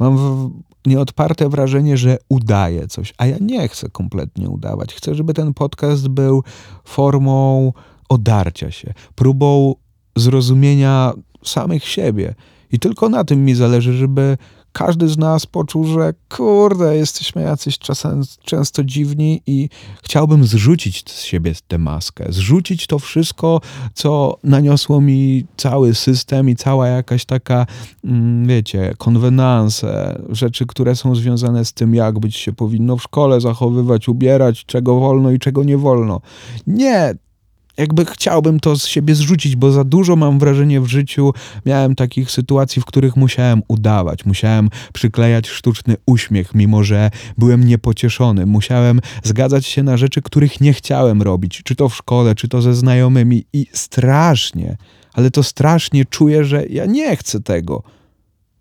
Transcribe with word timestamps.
Mam 0.00 0.16
w, 0.16 0.50
nieodparte 0.86 1.48
wrażenie, 1.48 1.96
że 1.96 2.18
udaję 2.28 2.86
coś, 2.86 3.14
a 3.18 3.26
ja 3.26 3.36
nie 3.40 3.68
chcę 3.68 3.88
kompletnie 3.88 4.48
udawać. 4.48 4.94
Chcę, 4.94 5.14
żeby 5.14 5.34
ten 5.34 5.54
podcast 5.54 6.08
był 6.08 6.42
formą 6.84 7.72
odarcia 8.08 8.70
się, 8.70 8.94
próbą 9.14 9.74
zrozumienia 10.16 11.12
samych 11.44 11.84
siebie. 11.84 12.34
I 12.72 12.78
tylko 12.78 13.08
na 13.08 13.24
tym 13.24 13.44
mi 13.44 13.54
zależy, 13.54 13.92
żeby 13.92 14.38
każdy 14.72 15.08
z 15.08 15.18
nas 15.18 15.46
poczuł, 15.46 15.84
że 15.84 16.14
kurde, 16.28 16.96
jesteśmy 16.96 17.42
jacyś 17.42 17.78
czasem 17.78 18.22
często 18.44 18.84
dziwni 18.84 19.42
i 19.46 19.68
chciałbym 20.02 20.44
zrzucić 20.44 21.10
z 21.10 21.22
siebie 21.22 21.52
tę 21.68 21.78
maskę, 21.78 22.24
zrzucić 22.28 22.86
to 22.86 22.98
wszystko, 22.98 23.60
co 23.94 24.38
naniosło 24.44 25.00
mi 25.00 25.44
cały 25.56 25.94
system 25.94 26.50
i 26.50 26.56
cała 26.56 26.88
jakaś 26.88 27.24
taka, 27.24 27.66
mm, 28.04 28.46
wiecie, 28.46 28.94
konwenanse, 28.98 30.20
rzeczy, 30.28 30.66
które 30.66 30.96
są 30.96 31.14
związane 31.14 31.64
z 31.64 31.72
tym, 31.72 31.94
jak 31.94 32.18
być 32.18 32.36
się 32.36 32.52
powinno 32.52 32.96
w 32.96 33.02
szkole 33.02 33.40
zachowywać, 33.40 34.08
ubierać, 34.08 34.64
czego 34.64 35.00
wolno 35.00 35.30
i 35.30 35.38
czego 35.38 35.64
nie 35.64 35.78
wolno. 35.78 36.20
Nie, 36.66 37.14
jakby 37.80 38.04
chciałbym 38.04 38.60
to 38.60 38.76
z 38.76 38.86
siebie 38.86 39.14
zrzucić, 39.14 39.56
bo 39.56 39.72
za 39.72 39.84
dużo 39.84 40.16
mam 40.16 40.38
wrażenie 40.38 40.80
w 40.80 40.86
życiu. 40.86 41.32
Miałem 41.66 41.94
takich 41.94 42.30
sytuacji, 42.30 42.82
w 42.82 42.84
których 42.84 43.16
musiałem 43.16 43.62
udawać, 43.68 44.24
musiałem 44.24 44.68
przyklejać 44.92 45.48
sztuczny 45.48 45.96
uśmiech, 46.06 46.54
mimo 46.54 46.84
że 46.84 47.10
byłem 47.38 47.64
niepocieszony, 47.64 48.46
musiałem 48.46 49.00
zgadzać 49.22 49.66
się 49.66 49.82
na 49.82 49.96
rzeczy, 49.96 50.22
których 50.22 50.60
nie 50.60 50.72
chciałem 50.72 51.22
robić, 51.22 51.62
czy 51.64 51.76
to 51.76 51.88
w 51.88 51.96
szkole, 51.96 52.34
czy 52.34 52.48
to 52.48 52.62
ze 52.62 52.74
znajomymi 52.74 53.44
i 53.52 53.66
strasznie, 53.72 54.76
ale 55.12 55.30
to 55.30 55.42
strasznie 55.42 56.04
czuję, 56.04 56.44
że 56.44 56.66
ja 56.66 56.86
nie 56.86 57.16
chcę 57.16 57.40
tego 57.40 57.82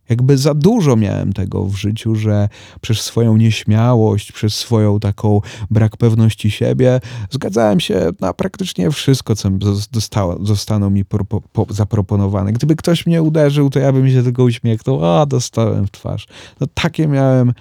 jakby 0.10 0.38
za 0.38 0.54
dużo 0.54 0.96
miałem 0.96 1.34
tego 1.34 1.66
w 1.66 1.76
życiu, 1.76 2.16
że 2.16 2.50
przez 2.82 3.02
swoją 3.02 3.38
nieśmiałość, 3.38 4.32
przez 4.32 4.54
swoją 4.54 5.00
taką 5.00 5.42
brak 5.70 5.98
pewności 5.98 6.52
siebie, 6.52 7.00
zgadzałem 7.30 7.80
się 7.80 8.10
na 8.20 8.34
praktycznie 8.34 8.92
wszystko, 8.92 9.36
co 9.36 9.50
zostało, 9.92 10.46
zostało 10.46 10.90
mi 10.90 11.06
pro, 11.06 11.26
po, 11.26 11.66
zaproponowane. 11.70 12.54
Gdyby 12.54 12.76
ktoś 12.76 13.06
mnie 13.06 13.22
uderzył, 13.22 13.70
to 13.70 13.80
ja 13.80 13.92
bym 13.92 14.12
się 14.12 14.24
tylko 14.24 14.44
uśmiechnął, 14.44 15.06
a 15.06 15.26
dostałem 15.26 15.88
w 15.88 15.92
twarz. 15.92 16.28
No 16.60 16.68
takie 16.74 17.08
miałem 17.08 17.54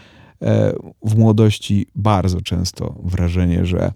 e, 0.43 0.73
w 1.05 1.19
młodości 1.19 1.87
bardzo 1.95 2.41
często 2.41 2.95
wrażenie, 3.05 3.67
że 3.67 3.93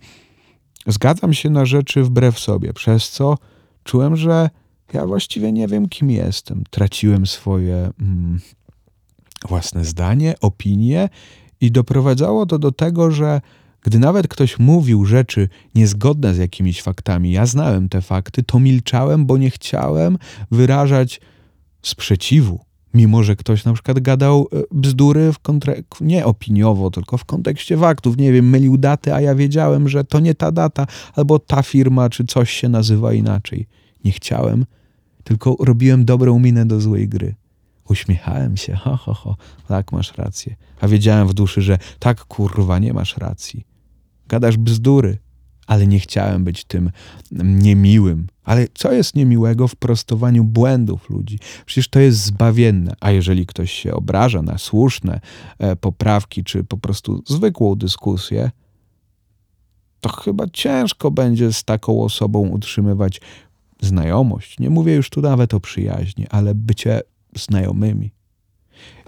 zgadzam 0.87 1.35
się 1.35 1.51
na 1.51 1.65
rzeczy 1.65 2.03
wbrew 2.03 2.39
sobie, 2.39 2.73
przez 2.73 3.11
co 3.11 3.39
czułem, 3.85 4.17
że 4.17 4.51
ja 4.93 5.07
właściwie 5.07 5.53
nie 5.53 5.69
wiem, 5.69 5.89
kim 5.89 6.11
jestem. 6.11 6.65
Traciłem 6.71 7.27
swoje 7.27 7.91
mm, 8.01 8.41
własne 9.49 9.85
zdanie, 9.85 10.35
opinie 10.41 11.09
i 11.61 11.71
doprowadzało 11.71 12.47
to 12.47 12.59
do 12.59 12.73
tego, 12.73 13.11
że 13.11 13.41
gdy 13.83 13.99
nawet 13.99 14.29
ktoś 14.29 14.59
mówił 14.59 15.05
rzeczy 15.05 15.49
niezgodne 15.75 16.35
z 16.35 16.39
jakimiś 16.39 16.83
faktami, 16.83 17.33
ja 17.33 17.47
znałem 17.47 17.89
te 17.89 18.01
fakty, 18.01 18.43
to 18.43 18.61
milczałem, 18.61 19.27
bo 19.27 19.37
nie 19.37 19.51
chciałem 19.51 20.19
wyrażać 20.51 21.21
sprzeciwu. 21.83 22.61
Mimo, 22.95 23.23
że 23.23 23.37
ktoś 23.37 23.65
na 23.65 23.73
przykład 23.73 24.01
gadał 24.01 24.49
e, 24.53 24.63
bzdury 24.71 25.33
w 25.33 25.41
kontre- 25.41 25.83
nie 26.01 26.27
opiniowo, 26.27 26.91
tylko 26.91 27.19
w 27.19 27.25
kontekście 27.25 27.79
faktów. 27.79 28.17
Nie 28.17 28.33
wiem, 28.33 28.51
mylił 28.51 28.77
daty, 28.77 29.15
a 29.15 29.21
ja 29.21 29.35
wiedziałem, 29.35 29.89
że 29.89 30.05
to 30.05 30.21
nie 30.21 30.35
ta 30.35 30.53
data, 30.53 30.87
albo 31.15 31.39
ta 31.39 31.63
firma, 31.63 32.11
czy 32.11 32.25
coś 32.25 32.51
się 32.51 32.69
nazywa 32.69 33.13
inaczej. 33.13 33.67
Nie 34.05 34.13
chciałem 34.13 34.65
tylko 35.25 35.57
robiłem 35.61 36.05
dobrą 36.05 36.39
minę 36.39 36.67
do 36.67 36.81
złej 36.81 37.09
gry. 37.09 37.35
Uśmiechałem 37.89 38.57
się, 38.57 38.75
ho, 38.77 38.97
ho, 38.97 39.15
ho, 39.15 39.37
tak 39.69 39.93
masz 39.93 40.19
rację. 40.19 40.57
A 40.81 40.89
wiedziałem 40.89 41.29
w 41.29 41.35
duszy, 41.35 41.63
że 41.63 41.79
tak 41.99 42.25
kurwa 42.25 42.79
nie 42.79 42.93
masz 42.93 43.17
racji. 43.17 43.67
Gadasz 44.29 44.57
bzdury, 44.57 45.19
ale 45.67 45.87
nie 45.87 46.01
chciałem 46.01 46.45
być 46.45 46.65
tym 46.65 46.91
niemiłym. 47.45 48.27
Ale 48.45 48.67
co 48.75 48.93
jest 48.93 49.15
niemiłego 49.15 49.69
w 49.69 49.77
prostowaniu 49.77 50.45
błędów 50.45 51.11
ludzi? 51.11 51.39
Przecież 51.67 51.89
to 51.89 52.01
jest 52.01 52.25
zbawienne. 52.25 52.95
A 53.01 53.11
jeżeli 53.11 53.47
ktoś 53.47 53.73
się 53.73 53.95
obraża 53.95 54.43
na 54.43 54.59
słuszne 54.59 55.21
e, 55.59 55.77
poprawki, 55.77 56.45
czy 56.45 56.65
po 56.65 56.77
prostu 56.77 57.23
zwykłą 57.27 57.75
dyskusję, 57.75 58.51
to 60.01 60.09
chyba 60.09 60.47
ciężko 60.53 61.11
będzie 61.11 61.53
z 61.53 61.65
taką 61.65 62.03
osobą 62.03 62.49
utrzymywać 62.49 63.21
znajomość. 63.83 64.59
Nie 64.59 64.71
mówię 64.71 64.95
już 64.95 65.11
tu 65.11 65.21
nawet 65.21 65.55
o 65.55 65.61
przyjaźni, 65.61 66.27
ale 66.31 66.55
bycie 66.55 67.01
znajomymi. 67.37 68.13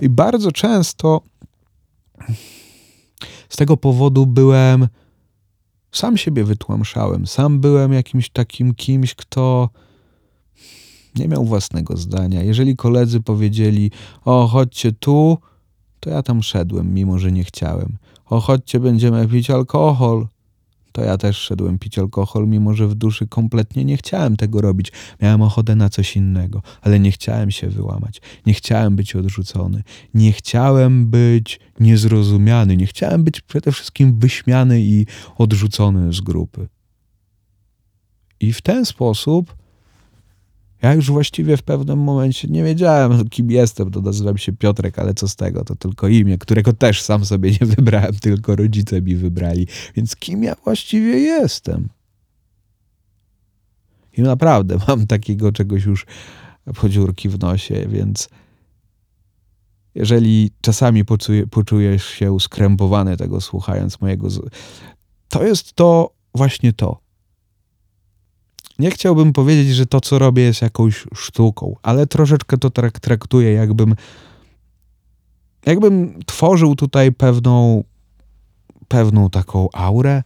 I 0.01 0.09
bardzo 0.09 0.53
często 0.53 1.21
z 3.49 3.57
tego 3.57 3.77
powodu 3.77 4.27
byłem, 4.27 4.89
sam 5.93 6.17
siebie 6.17 6.45
wytłamszałem, 6.45 7.27
sam 7.27 7.61
byłem 7.61 7.93
jakimś 7.93 8.31
takim 8.31 8.75
kimś, 8.75 9.15
kto 9.15 9.71
nie 11.15 11.29
miał 11.29 11.45
własnego 11.45 11.97
zdania. 11.97 12.43
Jeżeli 12.43 12.77
koledzy 12.77 13.21
powiedzieli, 13.21 13.91
o 14.25 14.47
chodźcie 14.47 14.93
tu, 14.93 15.39
to 16.01 16.11
ja 16.11 16.23
tam 16.23 16.43
szedłem, 16.43 16.95
mimo 16.95 17.19
że 17.19 17.33
nie 17.33 17.45
chciałem. 17.45 17.97
O 18.27 18.41
chodźcie, 18.41 18.81
będziemy 18.81 19.29
pić 19.29 19.51
alkohol, 19.51 20.27
to 20.95 21.05
ja 21.05 21.19
też 21.19 21.37
szedłem 21.37 21.79
pić 21.79 21.99
alkohol, 21.99 22.49
mimo 22.49 22.75
że 22.75 22.89
w 22.89 22.95
duszy 22.95 23.29
kompletnie 23.29 23.85
nie 23.85 23.97
chciałem 23.97 24.37
tego 24.37 24.61
robić. 24.61 24.93
Miałem 25.23 25.43
ochotę 25.43 25.77
na 25.77 25.89
coś 25.89 26.17
innego, 26.17 26.63
ale 26.83 27.01
nie 27.01 27.13
chciałem 27.13 27.51
się 27.51 27.69
wyłamać. 27.69 28.21
Nie 28.47 28.55
chciałem 28.55 28.97
być 28.97 29.17
odrzucony. 29.17 29.83
Nie 30.15 30.33
chciałem 30.33 31.07
być 31.07 31.61
niezrozumiany. 31.81 32.77
Nie 32.77 32.87
chciałem 32.87 33.25
być 33.25 33.41
przede 33.41 33.73
wszystkim 33.73 34.19
wyśmiany 34.19 34.81
i 34.81 35.07
odrzucony 35.39 36.13
z 36.13 36.21
grupy. 36.21 36.69
I 38.41 38.53
w 38.53 38.63
ten 38.63 38.85
sposób 38.85 39.57
ja 40.85 40.95
już 40.95 41.11
właściwie 41.11 41.57
w 41.57 41.63
pewnym 41.63 41.99
momencie 41.99 42.49
nie 42.49 42.65
wiedziałem, 42.65 43.25
kim 43.31 43.51
jestem. 43.51 43.91
To 43.91 44.01
nazywam 44.01 44.39
się 44.39 44.53
Piotrek, 44.53 44.99
ale 44.99 45.15
co 45.15 45.29
z 45.29 45.37
tego? 45.37 45.65
To 45.65 45.77
tylko 45.77 46.09
imię, 46.09 46.39
którego 46.39 46.73
też 46.73 47.03
sam 47.03 47.25
sobie 47.25 47.51
nie 47.51 47.67
wybrałem, 47.77 48.15
tylko 48.15 48.57
rodzice 48.57 49.03
mi 49.03 49.17
wybrali. 49.17 49.67
Więc 49.97 50.17
kim 50.17 50.43
ja 50.43 50.55
właściwie 50.65 51.19
jestem? 51.19 51.89
I 54.17 54.23
naprawdę 54.23 54.79
mam 54.89 55.07
takiego 55.07 55.53
czegoś 55.53 55.85
już 55.85 56.07
podziurki 56.75 57.29
w 57.29 57.39
nosie, 57.39 57.87
więc 57.89 58.29
jeżeli 59.95 60.51
czasami 60.61 61.05
poczujesz 61.51 62.07
się 62.07 62.41
skrępowany 62.41 63.17
tego 63.17 63.41
słuchając 63.41 64.01
mojego, 64.01 64.29
to 65.29 65.45
jest 65.45 65.73
to 65.73 66.15
właśnie 66.35 66.73
to 66.73 67.04
nie 68.79 68.91
chciałbym 68.91 69.33
powiedzieć, 69.33 69.75
że 69.75 69.87
to, 69.87 70.01
co 70.01 70.19
robię, 70.19 70.43
jest 70.43 70.63
jakąś 70.63 71.07
sztuką, 71.15 71.77
ale 71.83 72.07
troszeczkę 72.07 72.59
to 72.59 72.71
trak 72.71 73.01
traktuję, 73.01 73.53
jakbym, 73.53 73.95
jakbym 75.67 76.23
tworzył 76.27 76.75
tutaj 76.75 77.13
pewną, 77.13 77.85
pewną 78.89 79.31
taką 79.31 79.69
aurę. 79.73 80.23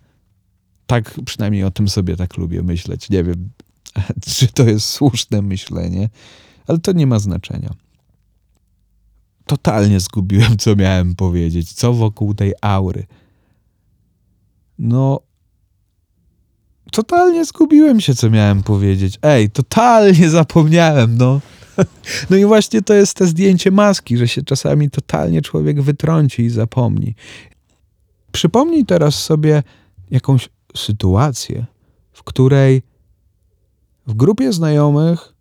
Tak 0.87 1.21
przynajmniej 1.25 1.65
o 1.65 1.71
tym 1.71 1.89
sobie 1.89 2.17
tak 2.17 2.37
lubię 2.37 2.63
myśleć. 2.63 3.11
Nie 3.11 3.25
wiem, 3.25 3.51
czy 4.37 4.49
to 4.49 4.65
jest 4.65 4.89
słuszne 4.89 5.43
myślenie, 5.43 6.09
ale 6.67 6.79
to 6.79 6.93
nie 6.93 7.07
ma 7.07 7.19
znaczenia. 7.19 7.71
Totalnie 9.47 10.01
zgubiłem, 10.01 10.57
co 10.59 10.77
miałem 10.77 11.15
powiedzieć, 11.15 11.73
co 11.73 11.93
wokół 11.93 12.35
tej 12.35 12.53
aury. 12.61 13.07
No, 14.79 15.21
totalnie 16.93 17.45
zgubiłem 17.45 18.01
się, 18.01 18.15
co 18.15 18.31
miałem 18.31 18.63
powiedzieć. 18.63 19.19
Ej, 19.23 19.51
totalnie 19.51 20.31
zapomniałem, 20.41 21.17
no. 21.19 21.41
No 22.31 22.37
i 22.37 22.45
właśnie 22.45 22.83
to 22.83 22.95
jest 22.95 23.15
te 23.15 23.27
zdjęcie 23.27 23.71
maski, 23.71 24.17
że 24.17 24.29
się 24.29 24.43
czasami 24.43 24.91
totalnie 24.91 25.43
człowiek 25.43 25.83
wytrąci 25.83 26.43
i 26.43 26.51
zapomni. 26.51 27.15
Przypomnij 28.33 28.85
teraz 28.85 29.15
sobie 29.25 29.63
jakąś 30.11 30.49
sytuację, 30.77 31.67
w 32.13 32.23
której 32.23 32.83
w 34.07 34.15
grupie 34.15 34.53
znajomych 34.53 35.35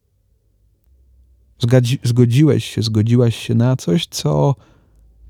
zgodziłeś 2.04 2.66
się, 2.66 2.82
zgodziłaś 2.82 3.36
się 3.36 3.56
na 3.56 3.76
coś, 3.76 4.08
co 4.08 4.56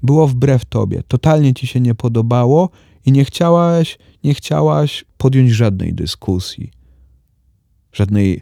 było 0.03 0.27
wbrew 0.27 0.65
tobie, 0.65 1.03
totalnie 1.07 1.53
ci 1.53 1.67
się 1.67 1.79
nie 1.79 1.95
podobało 1.95 2.69
i 3.07 3.11
nie 3.11 3.25
chciałaś, 3.25 3.97
nie 4.23 4.33
chciałaś 4.33 5.05
podjąć 5.17 5.51
żadnej 5.51 5.93
dyskusji, 5.93 6.71
żadnej, 7.93 8.41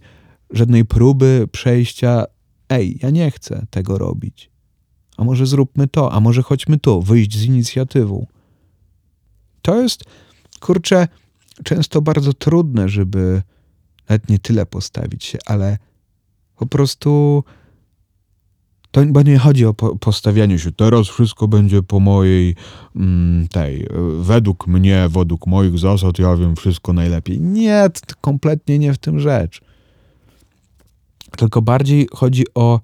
żadnej 0.50 0.86
próby 0.86 1.48
przejścia. 1.52 2.26
Ej, 2.70 3.00
ja 3.04 3.10
nie 3.10 3.32
chcę 3.32 3.66
tego 3.70 3.98
robić. 3.98 4.50
A 5.18 5.24
może 5.24 5.46
zróbmy 5.46 5.88
to, 5.88 6.14
a 6.14 6.20
może 6.20 6.42
chodźmy 6.42 6.78
tu, 6.78 7.02
wyjść 7.02 7.38
z 7.38 7.44
inicjatywą. 7.44 8.26
To 9.62 9.82
jest, 9.82 10.04
kurczę, 10.60 11.08
często 11.64 12.02
bardzo 12.02 12.34
trudne, 12.34 12.90
żeby 12.90 13.42
nawet 14.10 14.30
nie 14.30 14.40
tyle 14.40 14.66
postawić 14.66 15.26
się, 15.26 15.38
ale 15.46 15.78
po 16.56 16.66
prostu 16.66 17.44
To 18.96 19.04
nie 19.04 19.38
chodzi 19.38 19.66
o 19.66 19.74
po, 19.74 19.96
postawianie 19.96 20.60
się, 20.60 20.72
teraz 20.72 21.08
wszystko 21.08 21.48
będzie 21.48 21.84
po 21.84 22.00
mojej, 22.00 22.56
mm, 22.96 23.48
tej, 23.48 23.88
według 24.20 24.68
mnie, 24.68 25.08
według 25.10 25.48
moich 25.48 25.80
zasad, 25.80 26.20
ja 26.20 26.36
wiem 26.36 26.56
wszystko 26.56 26.94
najlepiej. 26.94 27.42
Nie, 27.42 27.90
kompletnie 28.22 28.80
nie 28.80 28.94
w 28.94 28.98
tym 28.98 29.20
rzecz. 29.20 29.62
Tylko 31.38 31.62
bardziej 31.62 32.08
chodzi 32.14 32.44
o 32.54 32.80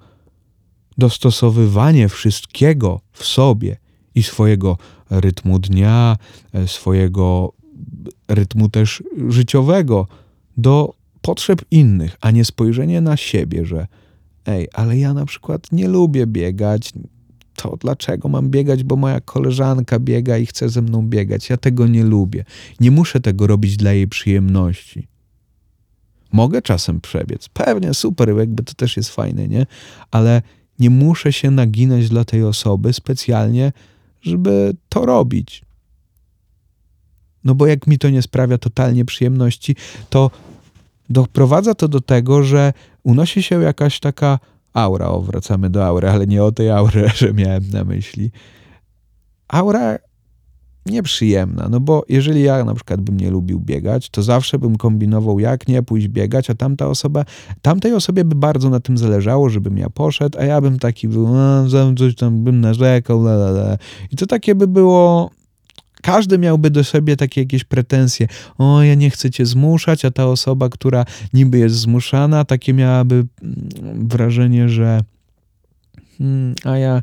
dostosowywanie 0.98 2.10
wszystkiego 2.10 3.02
w 3.12 3.26
sobie 3.26 3.78
i 4.16 4.24
swojego 4.24 4.78
rytmu 5.10 5.60
dnia, 5.60 6.18
e, 6.54 6.68
swojego 6.68 7.54
rytmu 8.28 8.70
też 8.70 9.04
życiowego 9.30 10.08
do 10.58 10.94
potrzeb 11.22 11.62
innych, 11.72 12.18
a 12.22 12.32
nie 12.32 12.46
spojrzenie 12.46 13.02
na 13.02 13.18
siebie, 13.18 13.66
że 13.66 13.88
ej, 14.46 14.68
ale 14.74 14.98
ja 14.98 15.14
na 15.14 15.26
przykład 15.26 15.72
nie 15.72 15.88
lubię 15.88 16.28
biegać. 16.28 16.94
To 17.56 17.78
dlaczego 17.78 18.30
mam 18.30 18.50
biegać, 18.50 18.84
bo 18.84 18.96
moja 18.96 19.22
koleżanka 19.22 20.00
biega 20.00 20.38
i 20.38 20.46
chce 20.46 20.70
ze 20.70 20.82
mną 20.82 21.08
biegać? 21.08 21.50
Ja 21.50 21.58
tego 21.58 21.88
nie 21.88 22.04
lubię. 22.04 22.46
Nie 22.80 22.92
muszę 22.92 23.20
tego 23.20 23.48
robić 23.48 23.78
dla 23.78 23.94
jej 23.94 24.08
przyjemności. 24.08 25.08
Mogę 26.32 26.62
czasem 26.62 27.02
przebiec. 27.02 27.50
Pewnie, 27.50 27.94
super, 27.94 28.38
jakby 28.38 28.64
to 28.64 28.74
też 28.74 28.98
jest 28.98 29.10
fajne, 29.10 29.48
nie? 29.48 29.66
Ale 30.12 30.42
nie 30.80 30.90
muszę 30.90 31.34
się 31.34 31.52
naginać 31.52 32.10
dla 32.10 32.26
tej 32.26 32.44
osoby 32.44 32.94
specjalnie, 32.94 33.72
żeby 34.22 34.76
to 34.90 35.06
robić. 35.06 35.62
No 37.44 37.56
bo 37.56 37.66
jak 37.66 37.88
mi 37.88 37.98
to 37.98 38.10
nie 38.10 38.22
sprawia 38.22 38.58
totalnie 38.58 39.06
przyjemności, 39.06 39.76
to 40.10 40.32
doprowadza 41.10 41.76
to 41.76 41.88
do 41.88 42.02
tego, 42.02 42.44
że 42.44 42.74
unosi 43.04 43.44
się 43.44 43.62
jakaś 43.62 44.00
taka 44.00 44.40
aura. 44.74 45.08
O, 45.08 45.22
wracamy 45.22 45.70
do 45.70 45.86
aury, 45.86 46.10
ale 46.10 46.28
nie 46.28 46.44
o 46.44 46.52
tej 46.52 46.72
aury, 46.72 47.10
że 47.16 47.34
miałem 47.34 47.64
na 47.70 47.84
myśli. 47.84 48.32
Aura 49.48 49.98
nieprzyjemna, 50.86 51.68
no 51.70 51.80
bo 51.80 52.04
jeżeli 52.10 52.44
ja 52.44 52.66
na 52.66 52.74
przykład 52.74 53.02
bym 53.02 53.18
nie 53.18 53.32
lubił 53.32 53.60
biegać, 53.60 54.10
to 54.10 54.24
zawsze 54.24 54.60
bym 54.60 54.78
kombinował, 54.78 55.40
jak 55.40 55.68
nie 55.68 55.84
pójść 55.84 56.08
biegać, 56.08 56.50
a 56.50 56.56
tamta 56.56 56.88
osoba, 56.88 57.26
tamtej 57.62 57.94
osobie 57.94 58.26
by 58.26 58.36
bardzo 58.36 58.70
na 58.70 58.80
tym 58.80 58.98
zależało, 58.98 59.50
żebym 59.50 59.78
ja 59.78 59.90
poszedł, 59.90 60.40
a 60.40 60.44
ja 60.44 60.62
bym 60.62 60.80
taki 60.80 61.08
był, 61.08 61.28
a, 61.38 61.66
coś 61.98 62.16
tam 62.16 62.44
bym 62.44 62.62
narzekał, 62.62 63.22
la, 63.22 63.32
la, 63.32 63.50
la. 63.50 63.78
I 64.12 64.16
to 64.16 64.26
takie 64.26 64.56
by 64.56 64.68
było 64.68 65.32
każdy 66.02 66.38
miałby 66.38 66.70
do 66.70 66.84
siebie 66.84 67.18
takie 67.18 67.42
jakieś 67.42 67.64
pretensje. 67.64 68.28
O, 68.58 68.84
ja 68.84 68.96
nie 68.96 69.10
chcę 69.10 69.30
cię 69.30 69.46
zmuszać, 69.46 70.06
a 70.06 70.12
ta 70.12 70.28
osoba, 70.28 70.70
która 70.70 71.06
niby 71.34 71.58
jest 71.58 71.76
zmuszana, 71.76 72.46
takie 72.46 72.74
miałaby 72.74 73.16
mm, 73.44 74.08
wrażenie, 74.08 74.70
że 74.70 75.02
hmm, 76.18 76.56
a 76.64 76.78
ja 76.78 77.02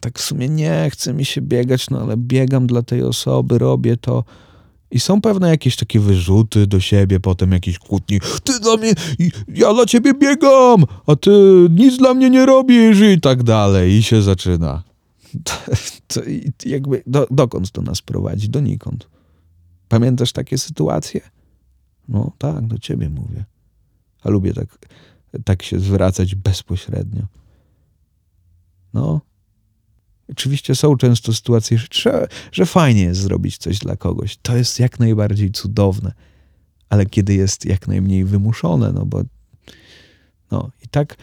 tak 0.00 0.18
w 0.18 0.22
sumie 0.22 0.48
nie 0.48 0.90
chce 0.92 1.14
mi 1.14 1.24
się 1.24 1.40
biegać, 1.40 1.90
no 1.90 2.00
ale 2.00 2.16
biegam 2.16 2.66
dla 2.66 2.82
tej 2.82 3.02
osoby, 3.02 3.58
robię 3.58 3.96
to. 3.96 4.24
I 4.90 5.00
są 5.00 5.20
pewne 5.20 5.48
jakieś 5.48 5.76
takie 5.76 6.00
wyrzuty 6.00 6.66
do 6.66 6.80
siebie, 6.80 7.20
potem 7.20 7.52
jakieś 7.52 7.78
kłótnie. 7.78 8.18
Ty 8.44 8.60
dla 8.60 8.76
mnie, 8.76 8.92
ja 9.48 9.74
dla 9.74 9.86
ciebie 9.86 10.14
biegam, 10.14 10.84
a 11.06 11.16
ty 11.16 11.30
nic 11.70 11.96
dla 11.96 12.14
mnie 12.14 12.30
nie 12.30 12.46
robisz 12.46 13.00
i 13.00 13.20
tak 13.20 13.42
dalej. 13.42 13.92
I 13.92 14.02
się 14.02 14.22
zaczyna. 14.22 14.93
To, 15.44 15.60
to 16.06 16.20
jakby 16.66 17.02
do, 17.06 17.26
dokąd 17.30 17.70
to 17.70 17.82
nas 17.82 18.02
prowadzi? 18.02 18.48
Donikąd. 18.48 19.08
Pamiętasz 19.88 20.32
takie 20.32 20.58
sytuacje? 20.58 21.20
No 22.08 22.32
tak, 22.38 22.66
do 22.66 22.78
ciebie 22.78 23.10
mówię. 23.10 23.44
A 24.22 24.30
lubię 24.30 24.54
tak, 24.54 24.78
tak 25.44 25.62
się 25.62 25.80
zwracać 25.80 26.34
bezpośrednio. 26.34 27.26
No, 28.94 29.20
Oczywiście 30.30 30.74
są 30.74 30.96
często 30.96 31.32
sytuacje, 31.32 31.78
że, 31.92 32.28
że 32.52 32.66
fajnie 32.66 33.02
jest 33.02 33.20
zrobić 33.20 33.58
coś 33.58 33.78
dla 33.78 33.96
kogoś. 33.96 34.36
To 34.36 34.56
jest 34.56 34.80
jak 34.80 35.00
najbardziej 35.00 35.50
cudowne, 35.50 36.12
ale 36.88 37.06
kiedy 37.06 37.34
jest 37.34 37.64
jak 37.64 37.88
najmniej 37.88 38.24
wymuszone, 38.24 38.92
no 38.92 39.06
bo 39.06 39.22
no 40.50 40.70
i 40.82 40.88
tak 40.88 41.16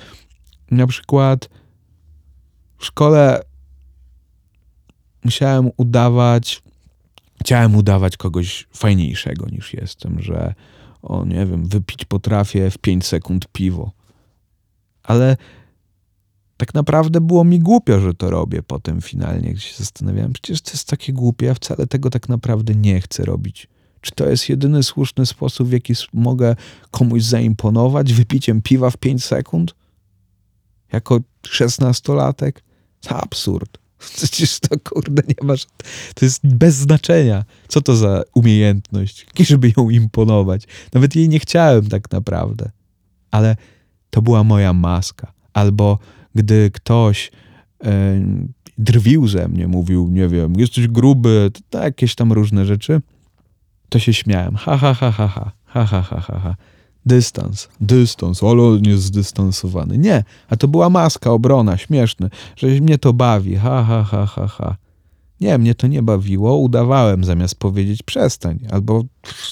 na 0.72 0.88
przykład 0.88 1.50
w 2.78 2.86
szkole 2.86 3.42
musiałem 5.24 5.70
udawać, 5.78 6.64
chciałem 7.42 7.76
udawać 7.76 8.18
kogoś 8.18 8.68
fajniejszego 8.74 9.46
niż 9.50 9.74
jestem, 9.74 10.22
że 10.22 10.54
o 11.02 11.26
nie 11.26 11.46
wiem, 11.46 11.66
wypić 11.66 12.06
potrafię 12.06 12.72
w 12.72 12.78
5 12.78 13.06
sekund 13.06 13.48
piwo. 13.52 13.92
Ale 15.04 15.38
tak 16.58 16.74
naprawdę 16.74 17.22
było 17.22 17.44
mi 17.44 17.60
głupio, 17.60 18.00
że 18.00 18.14
to 18.14 18.30
robię 18.30 18.64
potem 18.64 19.02
finalnie, 19.02 19.54
gdzie 19.54 19.62
się 19.62 19.78
zastanawiałem, 19.78 20.34
przecież 20.34 20.62
to 20.62 20.72
jest 20.72 20.88
takie 20.88 21.14
głupie, 21.14 21.46
ja 21.46 21.54
wcale 21.54 21.88
tego 21.88 22.10
tak 22.10 22.30
naprawdę 22.30 22.76
nie 22.76 23.02
chcę 23.02 23.26
robić. 23.26 23.68
Czy 24.02 24.12
to 24.12 24.30
jest 24.30 24.50
jedyny 24.50 24.84
słuszny 24.84 25.26
sposób, 25.26 25.68
w 25.68 25.72
jaki 25.72 25.94
mogę 26.14 26.56
komuś 26.92 27.24
zaimponować 27.24 28.14
wypiciem 28.14 28.62
piwa 28.62 28.90
w 28.90 28.98
5 28.98 29.26
sekund? 29.26 29.76
Jako 30.94 31.20
szesnastolatek? 31.48 32.64
To 33.02 33.16
absurd. 33.18 33.81
Przecież 34.16 34.60
to 34.60 34.80
kurde 34.80 35.22
nie 35.28 35.48
masz. 35.48 35.66
To 36.16 36.26
jest 36.26 36.48
bez 36.48 36.76
znaczenia. 36.76 37.46
Co 37.68 37.82
to 37.82 37.96
za 37.96 38.24
umiejętność, 38.34 39.26
żeby 39.40 39.74
ją 39.78 39.90
imponować? 39.90 40.64
Nawet 40.94 41.16
jej 41.16 41.30
nie 41.30 41.40
chciałem 41.40 41.90
tak 41.90 42.12
naprawdę. 42.12 42.72
Ale 43.32 43.56
to 44.10 44.22
była 44.22 44.44
moja 44.44 44.74
maska. 44.74 45.34
Albo 45.54 46.00
gdy 46.36 46.72
ktoś 46.72 47.32
e, 47.84 48.22
drwił 48.78 49.28
ze 49.28 49.48
mnie, 49.48 49.68
mówił, 49.68 50.08
nie 50.12 50.28
wiem, 50.28 50.54
jesteś 50.58 50.88
gruby, 50.88 51.52
to, 51.54 51.60
to 51.70 51.84
jakieś 51.84 52.16
tam 52.16 52.32
różne 52.32 52.66
rzeczy, 52.66 53.02
to 53.90 54.00
się 54.00 54.14
śmiałem. 54.14 54.56
Ha, 54.56 54.78
ha, 54.78 54.94
ha, 54.94 55.12
ha, 55.12 55.28
ha, 55.28 55.52
ha, 55.66 55.86
ha, 55.86 56.02
ha, 56.02 56.20
ha, 56.22 56.40
ha. 56.40 56.56
Dystans, 57.06 57.70
dystans, 57.80 58.44
ale 58.44 58.64
on 58.64 58.84
jest 58.84 59.04
zdystansowany. 59.04 59.98
Nie, 59.98 60.24
a 60.50 60.56
to 60.56 60.68
była 60.68 60.90
maska, 60.90 61.32
obrona, 61.32 61.78
śmieszne, 61.78 62.30
że 62.56 62.68
mnie 62.68 62.98
to 62.98 63.14
bawi, 63.14 63.56
ha, 63.56 63.84
ha, 63.84 64.04
ha, 64.04 64.26
ha, 64.26 64.48
ha. 64.48 64.76
Nie, 65.42 65.58
mnie 65.58 65.76
to 65.76 65.88
nie 65.88 66.04
bawiło, 66.04 66.58
udawałem 66.58 67.24
zamiast 67.24 67.56
powiedzieć 67.56 68.04
przestań, 68.04 68.60
albo 68.72 69.04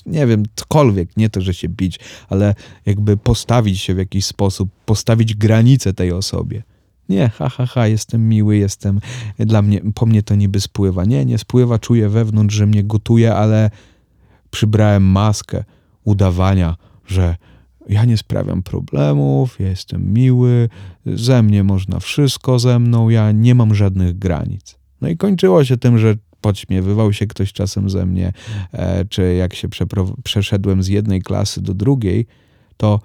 nie 0.06 0.28
wiem, 0.28 0.44
cokolwiek, 0.56 1.18
nie 1.18 1.30
to, 1.30 1.42
że 1.42 1.54
się 1.54 1.70
bić, 1.70 2.00
ale 2.30 2.56
jakby 2.86 3.18
postawić 3.18 3.80
się 3.80 3.96
w 3.96 3.98
jakiś 3.98 4.26
sposób, 4.26 4.70
postawić 4.86 5.36
granicę 5.36 5.94
tej 5.94 6.12
osobie. 6.12 6.64
Nie, 7.10 7.30
ha, 7.30 7.50
ha, 7.50 7.66
ha, 7.66 7.88
jestem 7.88 8.30
miły, 8.30 8.58
jestem, 8.58 9.00
dla 9.40 9.62
mnie, 9.62 9.82
po 9.96 10.06
mnie 10.06 10.24
to 10.24 10.36
niby 10.36 10.62
spływa. 10.62 11.06
Nie, 11.06 11.26
nie 11.26 11.38
spływa, 11.38 11.80
czuję 11.80 12.10
wewnątrz, 12.10 12.56
że 12.56 12.68
mnie 12.68 12.84
gotuje, 12.84 13.36
ale 13.36 13.70
przybrałem 14.52 15.04
maskę 15.04 15.64
udawania, 16.04 16.76
że 17.12 17.36
ja 17.90 18.06
nie 18.06 18.18
sprawiam 18.18 18.64
problemów, 18.64 19.60
ja 19.60 19.68
jestem 19.68 20.14
miły, 20.14 20.70
ze 21.06 21.44
mnie 21.44 21.64
można 21.64 22.00
wszystko 22.00 22.60
ze 22.60 22.80
mną, 22.80 23.10
ja 23.10 23.32
nie 23.32 23.56
mam 23.56 23.76
żadnych 23.76 24.20
granic. 24.20 24.80
No 25.02 25.08
i 25.08 25.18
kończyło 25.18 25.64
się 25.64 25.78
tym, 25.78 25.98
że 25.98 26.16
podśmiewywał 26.42 27.14
się 27.14 27.28
ktoś 27.28 27.54
czasem 27.54 27.90
ze 27.90 28.06
mnie, 28.06 28.34
e, 28.72 29.06
czy 29.06 29.34
jak 29.34 29.54
się 29.54 29.68
przeszedłem 30.24 30.84
z 30.84 30.88
jednej 30.88 31.22
klasy 31.22 31.62
do 31.62 31.74
drugiej, 31.74 32.28
to 32.78 33.00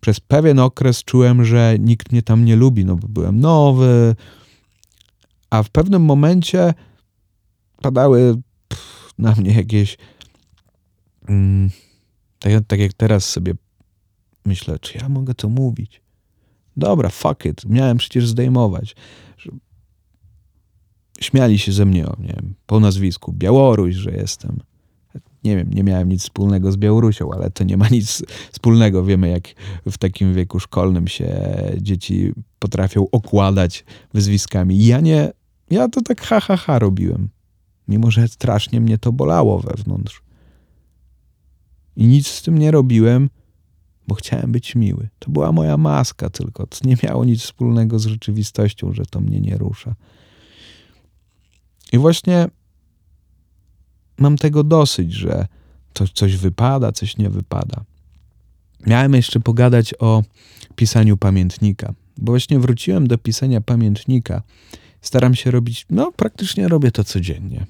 przez 0.00 0.20
pewien 0.20 0.58
okres 0.58 1.04
czułem, 1.04 1.44
że 1.44 1.76
nikt 1.80 2.12
mnie 2.12 2.22
tam 2.22 2.44
nie 2.44 2.56
lubi, 2.56 2.84
no 2.84 2.96
bo 2.96 3.08
byłem 3.08 3.40
nowy, 3.40 4.16
a 5.50 5.62
w 5.62 5.70
pewnym 5.70 6.02
momencie 6.02 6.74
padały 7.82 8.34
pff, 8.68 9.14
na 9.18 9.34
mnie 9.34 9.54
jakieś. 9.54 9.98
Mm, 11.28 11.70
tak, 12.38 12.52
tak 12.66 12.80
jak 12.80 12.92
teraz 12.92 13.30
sobie 13.30 13.54
myślę, 14.44 14.78
czy 14.78 14.98
ja 14.98 15.08
mogę 15.08 15.34
to 15.34 15.48
mówić? 15.48 16.00
Dobra, 16.76 17.08
fuck 17.08 17.44
it, 17.44 17.64
miałem 17.64 17.96
przecież 17.96 18.28
zdejmować. 18.28 18.96
Śmiali 21.20 21.58
się 21.58 21.72
ze 21.72 21.84
mnie, 21.84 22.04
nie 22.18 22.28
wiem, 22.28 22.54
po 22.66 22.80
nazwisku 22.80 23.32
Białoruś, 23.32 23.94
że 23.94 24.10
jestem 24.10 24.60
nie 25.44 25.56
wiem, 25.56 25.70
nie 25.70 25.84
miałem 25.84 26.08
nic 26.08 26.22
wspólnego 26.22 26.72
z 26.72 26.76
Białorusią, 26.76 27.32
ale 27.32 27.50
to 27.50 27.64
nie 27.64 27.76
ma 27.76 27.88
nic 27.88 28.22
wspólnego. 28.52 29.04
Wiemy, 29.04 29.28
jak 29.28 29.48
w 29.86 29.98
takim 29.98 30.34
wieku 30.34 30.60
szkolnym 30.60 31.08
się 31.08 31.52
dzieci 31.76 32.32
potrafią 32.58 33.06
okładać 33.12 33.84
wyzwiskami. 34.14 34.86
Ja 34.86 35.00
nie, 35.00 35.32
ja 35.70 35.88
to 35.88 36.02
tak 36.02 36.22
ha, 36.22 36.40
ha, 36.40 36.56
ha 36.56 36.78
robiłem. 36.78 37.28
Mimo, 37.88 38.10
że 38.10 38.28
strasznie 38.28 38.80
mnie 38.80 38.98
to 38.98 39.12
bolało 39.12 39.58
wewnątrz. 39.58 40.22
I 41.96 42.06
nic 42.06 42.26
z 42.26 42.42
tym 42.42 42.58
nie 42.58 42.70
robiłem, 42.70 43.30
bo 44.08 44.14
chciałem 44.14 44.52
być 44.52 44.74
miły. 44.74 45.08
To 45.18 45.30
była 45.30 45.52
moja 45.52 45.76
maska 45.76 46.30
tylko. 46.30 46.66
To 46.66 46.78
nie 46.84 46.96
miało 47.02 47.24
nic 47.24 47.42
wspólnego 47.42 47.98
z 47.98 48.06
rzeczywistością, 48.06 48.92
że 48.92 49.06
to 49.06 49.20
mnie 49.20 49.40
nie 49.40 49.56
rusza. 49.56 49.94
I 51.92 51.98
właśnie 51.98 52.48
mam 54.18 54.36
tego 54.36 54.64
dosyć, 54.64 55.12
że 55.12 55.46
to 55.92 56.08
coś 56.08 56.36
wypada, 56.36 56.92
coś 56.92 57.16
nie 57.16 57.30
wypada. 57.30 57.84
Miałem 58.86 59.14
jeszcze 59.14 59.40
pogadać 59.40 59.94
o 59.98 60.22
pisaniu 60.76 61.16
pamiętnika. 61.16 61.94
bo 62.18 62.32
właśnie 62.32 62.58
wróciłem 62.58 63.06
do 63.06 63.18
pisania 63.18 63.60
pamiętnika. 63.60 64.42
Staram 65.00 65.34
się 65.34 65.50
robić, 65.50 65.86
no 65.90 66.12
praktycznie 66.12 66.68
robię 66.68 66.90
to 66.90 67.04
codziennie. 67.04 67.66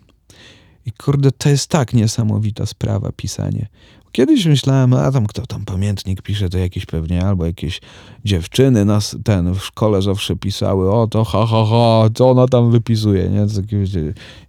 I 0.87 0.93
kurde, 0.93 1.33
to 1.33 1.49
jest 1.49 1.69
tak 1.69 1.93
niesamowita 1.93 2.67
sprawa 2.67 3.13
pisanie. 3.13 3.67
Kiedyś 4.15 4.47
myślałem, 4.47 4.93
a 4.93 5.13
tam 5.13 5.27
kto 5.27 5.47
tam 5.47 5.65
pamiętnik 5.65 6.23
pisze, 6.23 6.49
to 6.49 6.59
jakieś 6.59 6.87
pewnie 6.87 7.25
albo 7.25 7.47
jakieś 7.47 7.81
dziewczyny 8.25 8.85
nas 8.85 9.17
ten 9.25 9.55
w 9.55 9.65
szkole 9.65 10.03
zawsze 10.03 10.37
pisały, 10.37 10.93
o 10.93 11.07
to 11.07 11.25
ha 11.25 11.47
ha 11.47 11.65
ha, 11.71 12.09
co 12.15 12.31
ona 12.31 12.49
tam 12.49 12.71
wypisuje, 12.71 13.29
nie? 13.29 13.47
To 13.47 13.53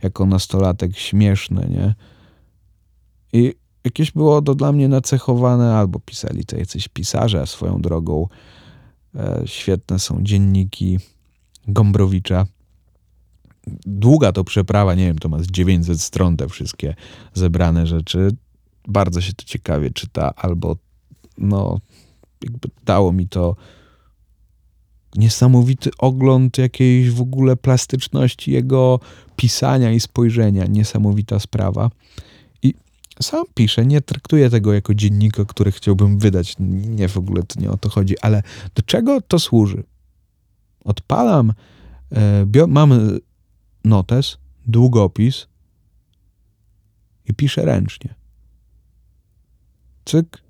jako 0.03 0.25
nastolatek 0.25 0.98
śmieszne, 0.98 1.67
nie? 1.69 1.95
I 3.34 3.53
jakieś 3.86 4.12
było 4.12 4.41
to 4.41 4.55
dla 4.55 4.72
mnie 4.72 4.88
nacechowane, 4.88 5.75
albo 5.75 6.00
pisali 6.00 6.45
to 6.45 6.57
jacyś 6.57 6.88
pisarze, 6.88 7.48
swoją 7.48 7.81
drogą 7.81 8.27
e, 9.15 9.41
świetne 9.45 10.00
są 10.00 10.24
dzienniki 10.24 11.00
Gombrowicza. 11.67 12.45
Długa 13.86 14.31
to 14.31 14.43
przeprawa, 14.43 14.95
nie 14.95 15.05
wiem, 15.05 15.17
to 15.17 15.29
ma 15.29 15.39
z 15.39 15.48
900 15.48 16.01
stron 16.01 16.38
te 16.38 16.50
wszystkie 16.50 16.95
zebrane 17.34 17.88
rzeczy. 17.88 18.31
Bardzo 18.88 19.22
się 19.22 19.34
to 19.34 19.46
ciekawie 19.46 19.89
czyta, 19.89 20.34
albo 20.36 20.75
no, 21.38 21.80
jakby 22.44 22.70
dało 22.86 23.12
mi 23.12 23.27
to 23.27 23.56
niesamowity 25.15 25.89
ogląd 25.98 26.58
jakiejś 26.58 27.12
w 27.12 27.22
ogóle 27.22 27.56
plastyczności 27.56 28.51
jego 28.51 29.00
pisania 29.36 29.92
i 29.92 30.00
spojrzenia. 30.00 30.65
Niesamowita 30.65 31.39
sprawa. 31.39 31.89
Sam 33.22 33.46
piszę, 33.54 33.86
nie 33.86 34.01
traktuję 34.01 34.50
tego 34.50 34.74
jako 34.74 34.94
dziennika, 34.94 35.46
który 35.46 35.72
chciałbym 35.72 36.20
wydać. 36.20 36.56
Nie, 36.60 37.08
w 37.08 37.18
ogóle 37.18 37.44
to 37.44 37.60
nie 37.60 37.72
o 37.72 37.77
to 37.77 37.89
chodzi, 37.89 38.20
ale 38.20 38.44
do 38.75 38.82
czego 38.82 39.22
to 39.22 39.39
służy? 39.39 39.84
Odpalam, 40.86 41.54
e, 42.12 42.68
mam 42.68 43.20
notes, 43.84 44.38
długopis 44.68 45.48
i 47.25 47.34
piszę 47.34 47.65
ręcznie. 47.65 48.15
Cyk, 50.05 50.45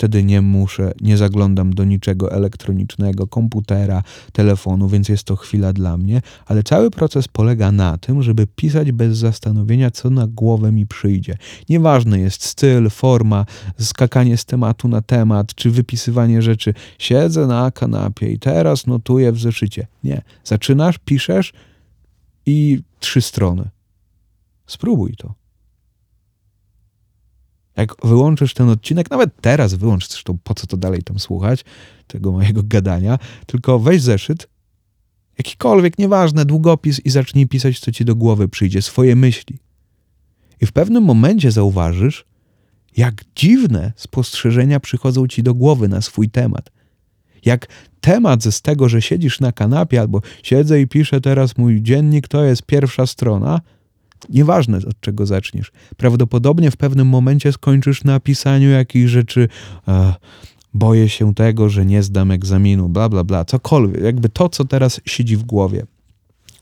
Wtedy 0.00 0.24
nie 0.24 0.42
muszę, 0.42 0.92
nie 1.00 1.16
zaglądam 1.16 1.74
do 1.74 1.84
niczego 1.84 2.32
elektronicznego, 2.32 3.26
komputera, 3.26 4.02
telefonu, 4.32 4.88
więc 4.88 5.08
jest 5.08 5.24
to 5.24 5.36
chwila 5.36 5.72
dla 5.72 5.96
mnie, 5.96 6.22
ale 6.46 6.62
cały 6.62 6.90
proces 6.90 7.28
polega 7.28 7.72
na 7.72 7.98
tym, 7.98 8.22
żeby 8.22 8.46
pisać 8.46 8.92
bez 8.92 9.18
zastanowienia, 9.18 9.90
co 9.90 10.10
na 10.10 10.26
głowę 10.26 10.72
mi 10.72 10.86
przyjdzie. 10.86 11.36
Nieważny 11.68 12.20
jest 12.20 12.44
styl, 12.44 12.90
forma, 12.90 13.46
skakanie 13.78 14.36
z 14.36 14.44
tematu 14.44 14.88
na 14.88 15.02
temat, 15.02 15.54
czy 15.54 15.70
wypisywanie 15.70 16.42
rzeczy. 16.42 16.74
Siedzę 16.98 17.46
na 17.46 17.70
kanapie 17.70 18.32
i 18.32 18.38
teraz 18.38 18.86
notuję 18.86 19.32
w 19.32 19.40
zeszycie. 19.40 19.86
Nie. 20.04 20.22
Zaczynasz, 20.44 20.98
piszesz 20.98 21.52
i 22.46 22.82
trzy 23.00 23.20
strony. 23.20 23.68
Spróbuj 24.66 25.14
to. 25.16 25.39
Jak 27.76 27.94
wyłączysz 28.04 28.54
ten 28.54 28.68
odcinek, 28.68 29.10
nawet 29.10 29.30
teraz 29.40 29.74
wyłącz, 29.74 30.08
zresztą 30.08 30.38
po 30.44 30.54
co 30.54 30.66
to 30.66 30.76
dalej 30.76 31.02
tam 31.02 31.18
słuchać, 31.18 31.64
tego 32.06 32.32
mojego 32.32 32.62
gadania, 32.62 33.18
tylko 33.46 33.78
weź 33.78 34.02
zeszyt, 34.02 34.48
jakikolwiek, 35.38 35.98
nieważne, 35.98 36.44
długopis 36.44 37.00
i 37.04 37.10
zacznij 37.10 37.46
pisać, 37.46 37.78
co 37.78 37.92
ci 37.92 38.04
do 38.04 38.14
głowy 38.14 38.48
przyjdzie, 38.48 38.82
swoje 38.82 39.16
myśli. 39.16 39.58
I 40.60 40.66
w 40.66 40.72
pewnym 40.72 41.04
momencie 41.04 41.50
zauważysz, 41.50 42.24
jak 42.96 43.24
dziwne 43.36 43.92
spostrzeżenia 43.96 44.80
przychodzą 44.80 45.26
ci 45.26 45.42
do 45.42 45.54
głowy 45.54 45.88
na 45.88 46.00
swój 46.00 46.30
temat. 46.30 46.70
Jak 47.44 47.66
temat 48.00 48.44
z 48.44 48.62
tego, 48.62 48.88
że 48.88 49.02
siedzisz 49.02 49.40
na 49.40 49.52
kanapie 49.52 50.00
albo 50.00 50.20
siedzę 50.42 50.80
i 50.80 50.86
piszę 50.86 51.20
teraz 51.20 51.58
mój 51.58 51.82
dziennik, 51.82 52.28
to 52.28 52.44
jest 52.44 52.62
pierwsza 52.62 53.06
strona– 53.06 53.60
Nieważne 54.28 54.76
od 54.78 55.00
czego 55.00 55.26
zaczniesz. 55.26 55.72
Prawdopodobnie 55.96 56.70
w 56.70 56.76
pewnym 56.76 57.08
momencie 57.08 57.52
skończysz 57.52 58.04
na 58.04 58.20
pisaniu 58.20 58.70
jakichś 58.70 59.10
rzeczy. 59.10 59.48
E, 59.88 60.14
boję 60.74 61.08
się 61.08 61.34
tego, 61.34 61.68
że 61.68 61.86
nie 61.86 62.02
zdam 62.02 62.30
egzaminu, 62.30 62.88
bla, 62.88 63.08
bla, 63.08 63.24
bla. 63.24 63.44
Cokolwiek. 63.44 64.02
Jakby 64.02 64.28
to, 64.28 64.48
co 64.48 64.64
teraz 64.64 65.00
siedzi 65.04 65.36
w 65.36 65.42
głowie. 65.42 65.86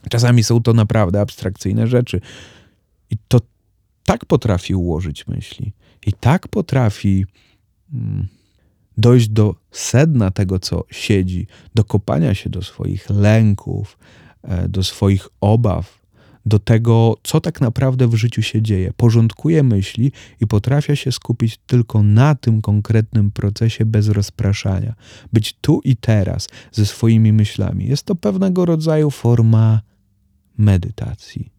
Czasami 0.09 0.43
są 0.43 0.61
to 0.61 0.73
naprawdę 0.73 1.21
abstrakcyjne 1.21 1.87
rzeczy. 1.87 2.21
I 3.11 3.17
to 3.27 3.39
tak 4.03 4.25
potrafi 4.25 4.75
ułożyć 4.75 5.27
myśli. 5.27 5.73
I 6.05 6.13
tak 6.13 6.47
potrafi 6.47 7.25
mm, 7.93 8.27
dojść 8.97 9.29
do 9.29 9.55
sedna 9.71 10.31
tego, 10.31 10.59
co 10.59 10.83
siedzi, 10.91 11.47
do 11.75 11.83
kopania 11.83 12.33
się 12.33 12.49
do 12.49 12.61
swoich 12.61 13.09
lęków, 13.09 13.97
e, 14.43 14.69
do 14.69 14.83
swoich 14.83 15.27
obaw, 15.41 15.98
do 16.45 16.59
tego, 16.59 17.17
co 17.23 17.41
tak 17.41 17.61
naprawdę 17.61 18.07
w 18.07 18.15
życiu 18.15 18.41
się 18.41 18.61
dzieje. 18.61 18.93
Porządkuje 18.97 19.63
myśli 19.63 20.11
i 20.41 20.47
potrafia 20.47 20.95
się 20.95 21.11
skupić 21.11 21.57
tylko 21.57 22.03
na 22.03 22.35
tym 22.35 22.61
konkretnym 22.61 23.31
procesie 23.31 23.85
bez 23.85 24.07
rozpraszania. 24.07 24.95
Być 25.33 25.53
tu 25.61 25.81
i 25.83 25.95
teraz 25.95 26.47
ze 26.71 26.85
swoimi 26.85 27.33
myślami. 27.33 27.87
Jest 27.87 28.03
to 28.03 28.15
pewnego 28.15 28.65
rodzaju 28.65 29.11
forma 29.11 29.81
medytacji. 30.57 31.51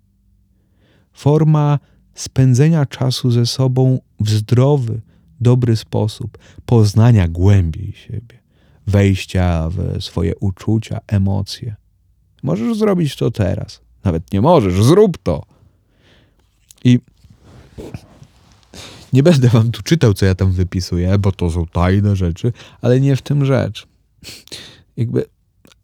Forma 1.12 1.78
spędzenia 2.14 2.86
czasu 2.86 3.30
ze 3.30 3.46
sobą 3.46 3.98
w 4.20 4.30
zdrowy, 4.30 5.00
dobry 5.40 5.76
sposób, 5.76 6.38
poznania 6.66 7.28
głębiej 7.28 7.92
siebie, 7.92 8.42
wejścia 8.86 9.68
w 9.70 10.02
swoje 10.04 10.36
uczucia, 10.36 11.00
emocje. 11.06 11.76
Możesz 12.42 12.76
zrobić 12.76 13.16
to 13.16 13.30
teraz. 13.30 13.80
Nawet 14.04 14.32
nie 14.32 14.40
możesz, 14.40 14.82
zrób 14.84 15.18
to. 15.18 15.42
I 16.84 16.98
nie 19.12 19.22
będę 19.22 19.48
wam 19.48 19.70
tu 19.70 19.82
czytał, 19.82 20.14
co 20.14 20.26
ja 20.26 20.34
tam 20.34 20.52
wypisuję, 20.52 21.18
bo 21.18 21.32
to 21.32 21.50
są 21.50 21.66
tajne 21.66 22.16
rzeczy, 22.16 22.52
ale 22.82 23.00
nie 23.00 23.16
w 23.16 23.22
tym 23.22 23.44
rzecz. 23.44 23.86
Jakby 24.96 25.24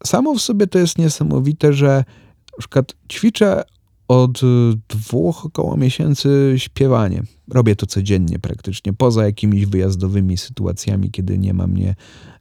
samo 0.05 0.35
w 0.35 0.41
sobie 0.41 0.67
to 0.67 0.79
jest 0.79 0.97
niesamowite, 0.97 1.73
że 1.73 2.03
na 2.51 2.59
przykład 2.59 2.93
ćwiczę 3.11 3.63
od 4.07 4.41
dwóch 4.89 5.45
około 5.45 5.77
miesięcy 5.77 6.53
śpiewanie. 6.57 7.23
Robię 7.47 7.75
to 7.75 7.85
codziennie 7.85 8.39
praktycznie, 8.39 8.93
poza 8.93 9.25
jakimiś 9.25 9.65
wyjazdowymi 9.65 10.37
sytuacjami, 10.37 11.11
kiedy 11.11 11.37
nie 11.37 11.53
ma 11.53 11.67
mnie 11.67 11.95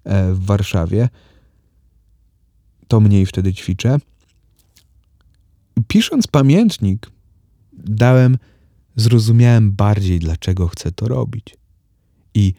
e, 0.04 0.32
w 0.32 0.44
Warszawie. 0.44 1.08
To 2.88 3.00
mniej 3.00 3.26
wtedy 3.26 3.54
ćwiczę 3.54 3.98
pisząc 5.88 6.26
pamiętnik, 6.26 7.10
dałem, 7.72 8.38
zrozumiałem 8.96 9.72
bardziej, 9.72 10.18
dlaczego 10.18 10.68
chcę 10.68 10.92
to 10.92 11.08
robić. 11.08 11.56
I 12.34 12.54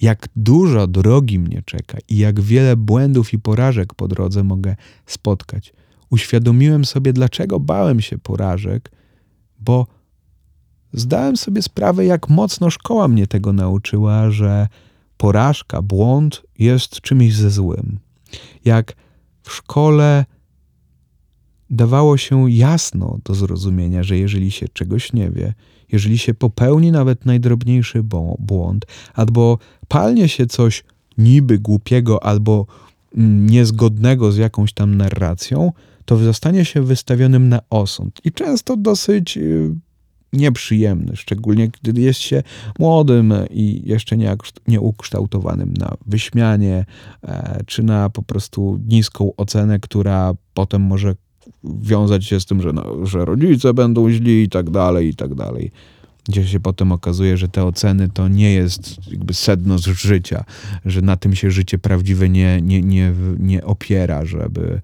jak 0.00 0.28
dużo 0.36 0.86
drogi 0.86 1.38
mnie 1.38 1.62
czeka 1.64 1.98
i 2.08 2.18
jak 2.18 2.40
wiele 2.40 2.76
błędów 2.76 3.32
i 3.32 3.38
porażek 3.38 3.94
po 3.94 4.08
drodze 4.08 4.44
mogę 4.44 4.76
spotkać. 5.06 5.72
Uświadomiłem 6.10 6.84
sobie, 6.84 7.12
dlaczego 7.12 7.60
bałem 7.60 8.00
się 8.00 8.18
porażek, 8.18 8.90
bo 9.60 9.86
zdałem 10.92 11.36
sobie 11.36 11.62
sprawę, 11.62 12.04
jak 12.04 12.28
mocno 12.28 12.70
szkoła 12.70 13.08
mnie 13.08 13.26
tego 13.26 13.52
nauczyła, 13.52 14.30
że 14.30 14.68
porażka, 15.16 15.82
błąd 15.82 16.42
jest 16.58 17.00
czymś 17.00 17.34
ze 17.34 17.50
złym. 17.50 17.98
Jak 18.64 18.94
w 19.42 19.52
szkole 19.52 20.24
dawało 21.70 22.16
się 22.16 22.50
jasno 22.50 23.18
do 23.24 23.34
zrozumienia, 23.34 24.02
że 24.02 24.18
jeżeli 24.18 24.50
się 24.50 24.68
czegoś 24.68 25.12
nie 25.12 25.30
wie, 25.30 25.54
jeżeli 25.92 26.18
się 26.18 26.34
popełni 26.34 26.92
nawet 26.92 27.26
najdrobniejszy 27.26 28.02
błąd, 28.38 28.86
albo 29.14 29.58
palnie 29.88 30.28
się 30.28 30.46
coś 30.46 30.84
niby 31.18 31.58
głupiego 31.58 32.24
albo 32.24 32.66
mm, 33.16 33.46
niezgodnego 33.46 34.32
z 34.32 34.36
jakąś 34.36 34.72
tam 34.72 34.96
narracją, 34.96 35.72
to 36.04 36.16
zostanie 36.16 36.64
się 36.64 36.82
wystawionym 36.82 37.48
na 37.48 37.60
osąd. 37.70 38.20
I 38.24 38.32
często 38.32 38.76
dosyć 38.76 39.36
y, 39.36 39.74
nieprzyjemny, 40.32 41.16
szczególnie 41.16 41.70
gdy 41.82 42.00
jest 42.00 42.20
się 42.20 42.42
młodym 42.78 43.34
i 43.50 43.82
jeszcze 43.84 44.16
nieukształtowanym 44.68 45.74
na 45.74 45.94
wyśmianie, 46.06 46.84
e, 47.22 47.60
czy 47.66 47.82
na 47.82 48.10
po 48.10 48.22
prostu 48.22 48.80
niską 48.88 49.32
ocenę, 49.36 49.78
która 49.78 50.32
potem 50.54 50.82
może 50.82 51.14
wiązać 51.80 52.24
się 52.24 52.40
z 52.40 52.46
tym, 52.46 52.62
że, 52.62 52.72
no, 52.72 53.06
że 53.06 53.24
rodzice 53.24 53.74
będą 53.74 54.10
źli 54.10 54.42
i 54.42 54.48
tak 54.48 54.70
dalej, 54.70 55.08
i 55.08 55.14
tak 55.14 55.34
dalej. 55.34 55.70
Gdzie 56.28 56.46
się 56.46 56.60
potem 56.60 56.92
okazuje, 56.92 57.36
że 57.36 57.48
te 57.48 57.64
oceny 57.64 58.08
to 58.14 58.28
nie 58.28 58.54
jest 58.54 59.10
jakby 59.10 59.34
sedno 59.34 59.78
z 59.78 59.86
życia, 59.86 60.44
że 60.84 61.02
na 61.02 61.16
tym 61.16 61.34
się 61.34 61.50
życie 61.50 61.78
prawdziwe 61.78 62.28
nie, 62.28 62.62
nie, 62.62 62.82
nie, 62.82 63.12
nie 63.38 63.64
opiera, 63.64 64.24
żeby 64.24 64.80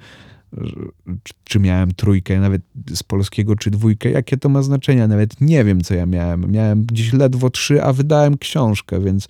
czy 1.44 1.60
miałem 1.60 1.94
trójkę, 1.94 2.40
nawet 2.40 2.62
z 2.94 3.02
polskiego, 3.02 3.56
czy 3.56 3.70
dwójkę, 3.70 4.10
jakie 4.10 4.36
to 4.36 4.48
ma 4.48 4.62
znaczenie, 4.62 5.08
nawet 5.08 5.40
nie 5.40 5.64
wiem, 5.64 5.80
co 5.80 5.94
ja 5.94 6.06
miałem. 6.06 6.50
Miałem 6.50 6.84
gdzieś 6.84 7.12
ledwo 7.12 7.50
trzy, 7.50 7.82
a 7.82 7.92
wydałem 7.92 8.38
książkę, 8.38 9.00
więc 9.00 9.28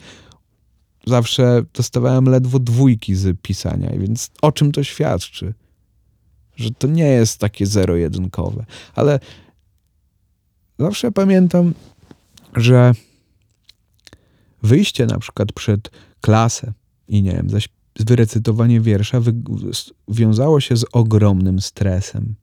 zawsze 1.06 1.62
dostawałem 1.74 2.24
ledwo 2.24 2.58
dwójki 2.58 3.14
z 3.14 3.40
pisania, 3.40 3.90
więc 3.98 4.30
o 4.42 4.52
czym 4.52 4.72
to 4.72 4.84
świadczy? 4.84 5.54
Że 6.56 6.70
to 6.70 6.86
nie 6.86 7.08
jest 7.08 7.38
takie 7.38 7.66
zero-jedynkowe. 7.66 8.64
Ale 8.94 9.20
zawsze 10.78 11.12
pamiętam, 11.12 11.74
że 12.56 12.92
wyjście 14.62 15.06
na 15.06 15.18
przykład 15.18 15.52
przed 15.52 15.90
klasę 16.20 16.72
i 17.08 17.22
nie 17.22 17.32
wiem, 17.32 17.50
zaś 17.50 17.68
wyrecytowanie 18.00 18.80
wiersza 18.80 19.20
wy 19.20 19.34
wiązało 20.08 20.60
się 20.60 20.76
z 20.76 20.84
ogromnym 20.92 21.60
stresem. 21.60 22.34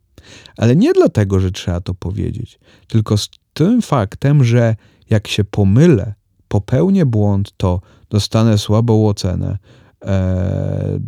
Ale 0.58 0.76
nie 0.76 0.94
dlatego, 0.94 1.40
że 1.40 1.52
trzeba 1.52 1.82
to 1.82 1.94
powiedzieć, 1.94 2.60
tylko 2.88 3.18
z 3.18 3.30
tym 3.54 3.82
faktem, 3.82 4.44
że 4.44 4.76
jak 5.10 5.28
się 5.28 5.44
pomylę, 5.44 6.14
popełnię 6.48 7.06
błąd, 7.06 7.54
to 7.58 7.82
dostanę 8.10 8.58
słabą 8.58 9.08
ocenę, 9.08 9.58
e, 10.06 11.00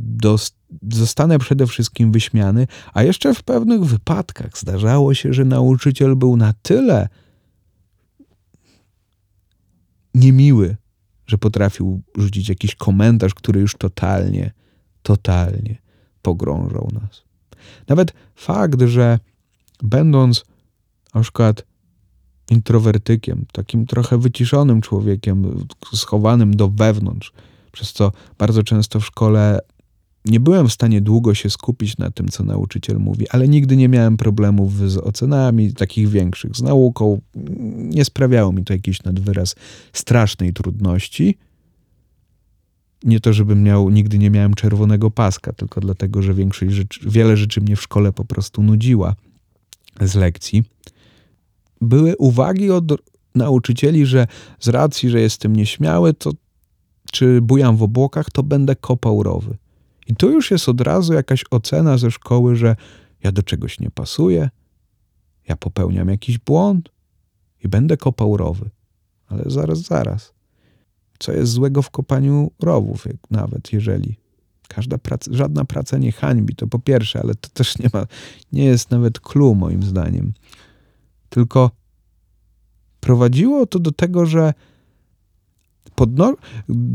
zostanę 0.92 1.40
przede 1.40 1.68
wszystkim 1.68 2.12
wyśmiany, 2.12 2.68
a 2.94 3.04
jeszcze 3.04 3.34
w 3.34 3.44
pewnych 3.44 3.86
wypadkach 3.86 4.58
zdarzało 4.58 5.14
się, 5.14 5.34
że 5.34 5.46
nauczyciel 5.46 6.16
był 6.16 6.38
na 6.38 6.54
tyle 6.62 7.10
niemiły, 10.16 10.78
że 11.28 11.38
potrafił 11.38 12.02
rzucić 12.18 12.50
jakiś 12.50 12.76
komentarz, 12.76 13.34
który 13.34 13.60
już 13.60 13.76
totalnie, 13.76 14.52
totalnie 15.02 15.78
pogrążał 16.22 16.90
nas. 16.94 17.24
Nawet 17.88 18.14
fakt, 18.36 18.82
że 18.82 19.20
będąc 19.84 20.46
na 21.16 21.22
przykład 21.22 21.66
introwertykiem, 22.50 23.46
takim 23.52 23.86
trochę 23.86 24.18
wyciszonym 24.18 24.82
człowiekiem, 24.82 25.66
schowanym 25.94 26.56
do 26.56 26.70
wewnątrz, 26.70 27.34
przez 27.74 27.94
co 27.94 28.12
bardzo 28.38 28.64
często 28.64 29.00
w 29.00 29.06
szkole 29.06 29.60
nie 30.26 30.40
byłem 30.40 30.70
w 30.70 30.74
stanie 30.74 31.02
długo 31.02 31.34
się 31.34 31.50
skupić 31.50 31.98
na 31.98 32.12
tym, 32.12 32.28
co 32.28 32.44
nauczyciel 32.44 33.00
mówi, 33.00 33.30
ale 33.30 33.48
nigdy 33.48 33.76
nie 33.76 33.90
miałem 33.90 34.18
problemów 34.18 34.92
z 34.92 34.98
ocenami 34.98 35.74
takich 35.74 36.10
większych, 36.10 36.56
z 36.56 36.62
nauką. 36.62 37.22
Nie 37.76 38.06
sprawiało 38.06 38.52
mi 38.52 38.64
to 38.64 38.74
jakiejś 38.74 39.04
nadwyraz 39.04 39.56
strasznej 39.94 40.54
trudności. 40.54 41.38
Nie 43.04 43.20
to, 43.20 43.34
żebym 43.34 43.64
miał, 43.64 43.90
nigdy 43.90 44.18
nie 44.18 44.30
miałem 44.30 44.54
czerwonego 44.54 45.12
paska, 45.12 45.54
tylko 45.54 45.82
dlatego, 45.82 46.22
że 46.22 46.34
większość 46.34 46.74
rzeczy, 46.74 47.10
wiele 47.10 47.38
rzeczy 47.38 47.62
mnie 47.62 47.76
w 47.76 47.82
szkole 47.82 48.14
po 48.14 48.26
prostu 48.26 48.64
nudziła 48.64 49.16
z 50.02 50.16
lekcji. 50.16 50.64
Były 51.82 52.18
uwagi 52.18 52.72
od 52.72 52.86
nauczycieli, 53.36 54.06
że 54.06 54.28
z 54.60 54.68
racji, 54.68 55.10
że 55.10 55.22
jestem 55.22 55.56
nieśmiały, 55.56 56.14
to 56.14 56.32
czy 57.14 57.42
bujam 57.42 57.78
w 57.78 57.84
obłokach, 57.84 58.30
to 58.30 58.44
będę 58.44 58.76
kopał 58.76 59.24
rowy. 59.24 59.58
I 60.08 60.16
tu 60.16 60.32
już 60.32 60.52
jest 60.52 60.70
od 60.70 60.82
razu 60.82 61.14
jakaś 61.14 61.44
ocena 61.52 61.98
ze 61.98 62.12
szkoły, 62.12 62.56
że 62.56 62.76
ja 63.24 63.32
do 63.32 63.44
czegoś 63.44 63.80
nie 63.80 63.92
pasuję, 63.92 64.50
ja 65.48 65.56
popełniam 65.56 66.10
jakiś 66.10 66.38
błąd 66.38 66.90
i 67.64 67.68
będę 67.68 67.98
kopał 67.98 68.38
rowy. 68.38 68.70
Ale 69.28 69.44
zaraz, 69.48 69.80
zaraz. 69.80 70.34
Co 71.20 71.32
jest 71.32 71.52
złego 71.52 71.82
w 71.82 71.90
kopaniu 71.90 72.52
rowów, 72.62 73.08
nawet 73.32 73.74
jeżeli 73.74 74.16
każda 74.68 74.98
praca, 74.98 75.32
żadna 75.34 75.66
praca 75.66 75.98
nie 75.98 76.12
hańbi, 76.12 76.56
to 76.56 76.68
po 76.68 76.80
pierwsze, 76.80 77.20
ale 77.20 77.36
to 77.36 77.50
też 77.50 77.80
nie 77.80 77.90
ma, 77.94 78.06
nie 78.52 78.66
jest 78.66 78.92
nawet 78.92 79.20
clue 79.20 79.56
moim 79.56 79.84
zdaniem. 79.84 80.34
Tylko 81.30 81.72
prowadziło 83.00 83.66
to 83.66 83.80
do 83.80 83.92
tego, 83.92 84.26
że 84.26 84.54
podno- 85.96 86.36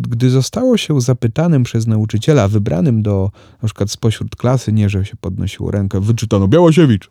gdy 0.09 0.31
zostało 0.31 0.77
się 0.77 1.01
zapytanym 1.01 1.63
przez 1.63 1.87
nauczyciela, 1.87 2.49
wybranym 2.49 3.03
do, 3.03 3.31
na 3.63 3.67
przykład 3.67 3.91
spośród 3.91 4.37
klasy, 4.37 4.73
nie, 4.73 4.89
że 4.89 5.05
się 5.05 5.17
podnosiło 5.17 5.71
rękę, 5.71 6.01
wyczytano 6.01 6.49
Białosiewicz, 6.49 7.11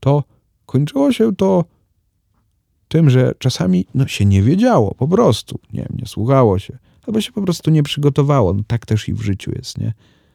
to 0.00 0.24
kończyło 0.66 1.12
się 1.12 1.36
to 1.36 1.64
tym, 2.88 3.10
że 3.10 3.34
czasami 3.38 3.86
no, 3.94 4.06
się 4.06 4.24
nie 4.24 4.42
wiedziało, 4.42 4.94
po 4.94 5.08
prostu, 5.08 5.60
nie 5.72 5.86
nie 5.98 6.06
słuchało 6.06 6.58
się, 6.58 6.78
albo 7.06 7.20
się 7.20 7.32
po 7.32 7.42
prostu 7.42 7.70
nie 7.70 7.82
przygotowało. 7.82 8.54
No, 8.54 8.62
tak 8.66 8.86
też 8.86 9.08
i 9.08 9.14
w 9.14 9.20
życiu 9.20 9.52
jest, 9.56 9.78
nie? 9.78 9.92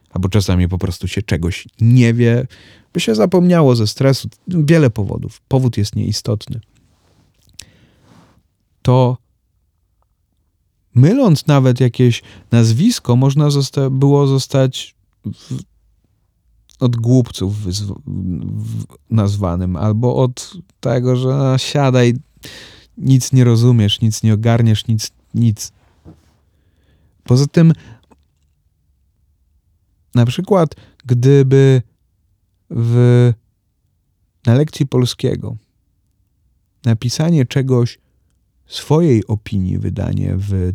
Albo 0.09 0.29
czasami 0.29 0.69
po 0.69 0.77
prostu 0.77 1.07
się 1.07 1.21
czegoś 1.21 1.67
nie 1.81 2.13
wie, 2.13 2.47
by 2.93 2.99
się 2.99 3.15
zapomniało 3.15 3.75
ze 3.75 3.87
stresu. 3.87 4.29
Wiele 4.47 4.89
powodów. 4.89 5.41
Powód 5.47 5.77
jest 5.77 5.95
nieistotny. 5.95 6.59
To 8.81 9.17
myląc 10.95 11.47
nawet 11.47 11.79
jakieś 11.79 12.23
nazwisko, 12.51 13.15
można 13.15 13.49
zosta 13.49 13.89
było 13.89 14.27
zostać 14.27 14.95
w, 15.25 15.59
od 16.79 16.95
głupców 16.95 17.55
nazwanym, 19.09 19.75
albo 19.75 20.15
od 20.15 20.53
tego, 20.79 21.15
że 21.15 21.27
no, 21.27 21.57
siadaj, 21.57 22.13
nic 22.97 23.33
nie 23.33 23.43
rozumiesz, 23.43 24.01
nic 24.01 24.23
nie 24.23 24.33
ogarniesz, 24.33 24.87
nic, 24.87 25.11
nic. 25.33 25.71
Poza 27.23 27.47
tym, 27.47 27.73
na 30.15 30.25
przykład, 30.25 30.75
gdyby 31.05 31.81
w, 32.69 33.33
na 34.45 34.53
lekcji 34.53 34.87
polskiego 34.87 35.55
napisanie 36.85 37.45
czegoś, 37.45 37.99
swojej 38.67 39.27
opinii, 39.27 39.79
wydanie 39.79 40.33
w 40.37 40.73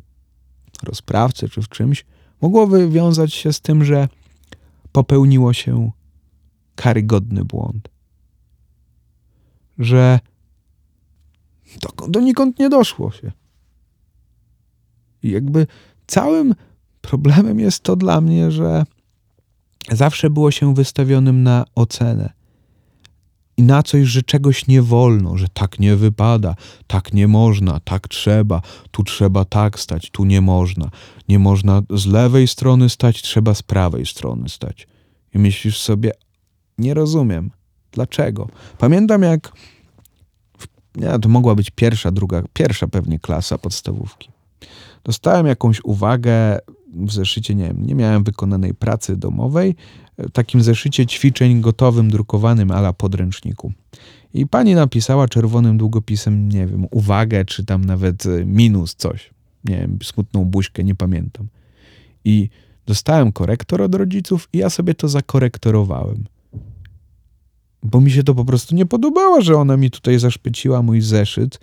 rozprawce 0.83 1.49
czy 1.49 1.63
w 1.63 1.69
czymś, 1.69 2.05
mogłoby 2.41 2.89
wiązać 2.89 3.35
się 3.35 3.53
z 3.53 3.61
tym, 3.61 3.85
że 3.85 4.09
popełniło 4.93 5.53
się 5.53 5.91
karygodny 6.75 7.45
błąd. 7.45 7.89
Że 9.79 10.21
do, 11.81 12.09
donikąd 12.09 12.59
nie 12.59 12.69
doszło 12.69 13.13
się. 13.13 13.33
I 15.23 15.31
jakby 15.31 15.67
całym 16.07 16.55
problemem 17.01 17.61
jest 17.61 17.83
to 17.83 17.97
dla 17.97 18.21
mnie, 18.21 18.51
że 18.51 18.85
zawsze 19.91 20.31
było 20.31 20.51
się 20.51 20.75
wystawionym 20.75 21.43
na 21.43 21.65
ocenę 21.75 22.40
i 23.61 23.63
na 23.63 23.83
coś, 23.83 24.07
że 24.07 24.23
czegoś 24.23 24.67
nie 24.67 24.83
wolno, 24.83 25.37
że 25.37 25.49
tak 25.49 25.79
nie 25.79 25.97
wypada, 25.97 26.55
tak 26.87 27.13
nie 27.13 27.29
można, 27.29 27.81
tak 27.81 28.09
trzeba, 28.09 28.63
tu 28.91 29.05
trzeba 29.05 29.45
tak 29.45 29.81
stać, 29.81 30.11
tu 30.11 30.25
nie 30.25 30.41
można. 30.41 30.91
Nie 31.29 31.39
można 31.39 31.83
z 31.91 32.07
lewej 32.07 32.49
strony 32.49 32.89
stać, 32.89 33.23
trzeba 33.23 33.55
z 33.55 33.63
prawej 33.63 34.07
strony 34.07 34.49
stać. 34.49 34.89
I 35.35 35.39
myślisz 35.39 35.79
sobie, 35.79 36.13
nie 36.79 36.95
rozumiem. 36.95 37.51
Dlaczego? 37.93 38.49
Pamiętam 38.79 39.23
jak 39.23 39.53
ja, 40.97 41.19
to 41.19 41.29
mogła 41.29 41.55
być 41.55 41.71
pierwsza, 41.71 42.11
druga, 42.11 42.43
pierwsza 42.53 42.87
pewnie 42.87 43.19
klasa 43.19 43.59
podstawówki. 43.59 44.31
Dostałem 45.05 45.47
jakąś 45.47 45.85
uwagę 45.85 46.59
w 46.95 47.13
zeszycie, 47.13 47.55
nie 47.55 47.65
wiem, 47.65 47.87
nie 47.87 47.95
miałem 47.95 48.25
wykonanej 48.25 48.75
pracy 48.75 49.17
domowej, 49.17 49.77
takim 50.33 50.63
zeszycie 50.63 51.07
ćwiczeń 51.07 51.61
gotowym, 51.61 52.11
drukowanym 52.11 52.71
ala 52.71 52.93
podręczniku. 52.93 53.73
I 54.35 54.47
pani 54.47 54.75
napisała 54.75 55.29
czerwonym 55.29 55.79
długopisem, 55.79 56.49
nie 56.49 56.67
wiem, 56.67 56.87
uwagę, 56.91 57.45
czy 57.45 57.65
tam 57.65 57.85
nawet 57.85 58.27
e, 58.27 58.45
minus 58.45 58.95
coś. 58.95 59.31
Nie 59.65 59.77
wiem, 59.77 59.99
smutną 60.03 60.45
buźkę, 60.45 60.85
nie 60.85 60.95
pamiętam. 60.95 61.47
I 62.25 62.49
dostałem 62.87 63.33
korektor 63.33 63.83
od 63.83 63.95
rodziców 63.95 64.49
i 64.53 64.59
ja 64.59 64.71
sobie 64.71 64.95
to 64.95 65.09
zakorektorowałem. 65.09 66.25
Bo 67.83 68.01
mi 68.01 68.11
się 68.11 68.23
to 68.23 68.35
po 68.35 68.45
prostu 68.45 68.75
nie 68.75 68.87
podobało, 68.87 69.41
że 69.41 69.57
ona 69.57 69.77
mi 69.77 69.91
tutaj 69.91 70.19
zaszpeciła 70.19 70.83
mój 70.83 71.01
zeszyt 71.01 71.61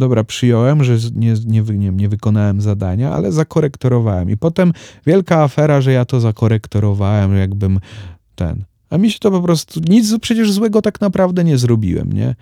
dobra, 0.00 0.24
przyjąłem, 0.24 0.84
że 0.84 0.96
nie, 1.14 1.34
nie, 1.46 1.62
nie, 1.62 1.90
nie 1.90 2.08
wykonałem 2.08 2.60
zadania, 2.60 3.12
ale 3.12 3.32
zakorektorowałem. 3.32 4.30
I 4.30 4.36
potem 4.36 4.72
wielka 5.06 5.42
afera, 5.42 5.80
że 5.80 5.92
ja 5.92 6.04
to 6.04 6.20
zakorektorowałem, 6.20 7.36
jakbym 7.36 7.80
ten. 8.34 8.64
A 8.90 8.98
mi 8.98 9.10
się 9.10 9.18
to 9.18 9.30
po 9.30 9.42
prostu, 9.42 9.80
nic 9.88 10.18
przecież 10.20 10.52
złego 10.52 10.82
tak 10.82 11.00
naprawdę 11.00 11.44
nie 11.44 11.58
zrobiłem, 11.58 12.12
nie? 12.12 12.34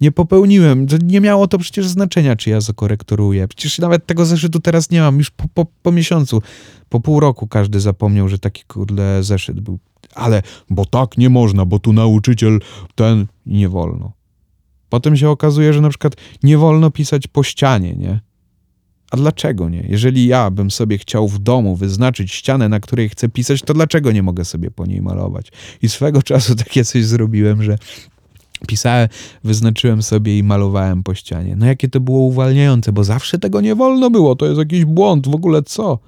Nie 0.00 0.12
popełniłem, 0.12 0.86
nie 1.02 1.20
miało 1.20 1.48
to 1.48 1.58
przecież 1.58 1.88
znaczenia, 1.88 2.36
czy 2.36 2.50
ja 2.50 2.60
zakorektoruję. 2.60 3.48
Przecież 3.48 3.78
nawet 3.78 4.06
tego 4.06 4.26
zeszytu 4.26 4.60
teraz 4.60 4.90
nie 4.90 5.00
mam, 5.00 5.18
już 5.18 5.30
po, 5.30 5.44
po, 5.54 5.66
po 5.82 5.92
miesiącu, 5.92 6.42
po 6.88 7.00
pół 7.00 7.20
roku 7.20 7.46
każdy 7.46 7.80
zapomniał, 7.80 8.28
że 8.28 8.38
taki 8.38 8.64
kurde 8.64 9.22
zeszyt 9.22 9.60
był. 9.60 9.78
Ale, 10.14 10.42
bo 10.70 10.84
tak 10.84 11.18
nie 11.18 11.30
można, 11.30 11.64
bo 11.64 11.78
tu 11.78 11.92
nauczyciel 11.92 12.60
ten, 12.94 13.26
nie 13.46 13.68
wolno. 13.68 14.12
Potem 14.88 15.16
się 15.16 15.30
okazuje, 15.30 15.72
że 15.72 15.80
na 15.80 15.88
przykład 15.88 16.16
nie 16.42 16.58
wolno 16.58 16.90
pisać 16.90 17.26
po 17.26 17.42
ścianie, 17.42 17.94
nie? 17.96 18.20
A 19.10 19.16
dlaczego 19.16 19.68
nie? 19.68 19.86
Jeżeli 19.88 20.26
ja 20.26 20.50
bym 20.50 20.70
sobie 20.70 20.98
chciał 20.98 21.28
w 21.28 21.38
domu 21.38 21.76
wyznaczyć 21.76 22.32
ścianę, 22.32 22.68
na 22.68 22.80
której 22.80 23.08
chcę 23.08 23.28
pisać, 23.28 23.62
to 23.62 23.74
dlaczego 23.74 24.12
nie 24.12 24.22
mogę 24.22 24.44
sobie 24.44 24.70
po 24.70 24.86
niej 24.86 25.02
malować? 25.02 25.52
I 25.82 25.88
swego 25.88 26.22
czasu 26.22 26.54
takie 26.64 26.84
coś 26.84 27.04
zrobiłem, 27.04 27.62
że 27.62 27.78
pisałem, 28.68 29.08
wyznaczyłem 29.44 30.02
sobie 30.02 30.38
i 30.38 30.42
malowałem 30.42 31.02
po 31.02 31.14
ścianie. 31.14 31.56
No 31.56 31.66
jakie 31.66 31.88
to 31.88 32.00
było 32.00 32.18
uwalniające, 32.18 32.92
bo 32.92 33.04
zawsze 33.04 33.38
tego 33.38 33.60
nie 33.60 33.74
wolno 33.74 34.10
było, 34.10 34.36
to 34.36 34.46
jest 34.46 34.58
jakiś 34.58 34.84
błąd, 34.84 35.28
w 35.28 35.34
ogóle 35.34 35.62
co? 35.62 35.98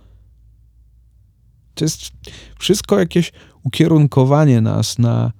To 1.74 1.84
jest 1.84 2.10
wszystko 2.58 2.98
jakieś 2.98 3.32
ukierunkowanie 3.62 4.60
nas 4.60 4.98
na 4.98 5.32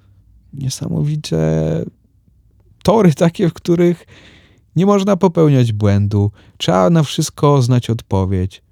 niesamowite 0.53 1.37
tory 2.83 3.15
takie, 3.15 3.49
w 3.49 3.53
których 3.53 4.07
nie 4.77 4.87
można 4.87 5.17
popełniać 5.17 5.73
błędu, 5.73 6.33
trzeba 6.57 6.91
na 6.91 7.03
wszystko 7.03 7.63
znać 7.63 7.91
odpowiedź. 7.91 8.63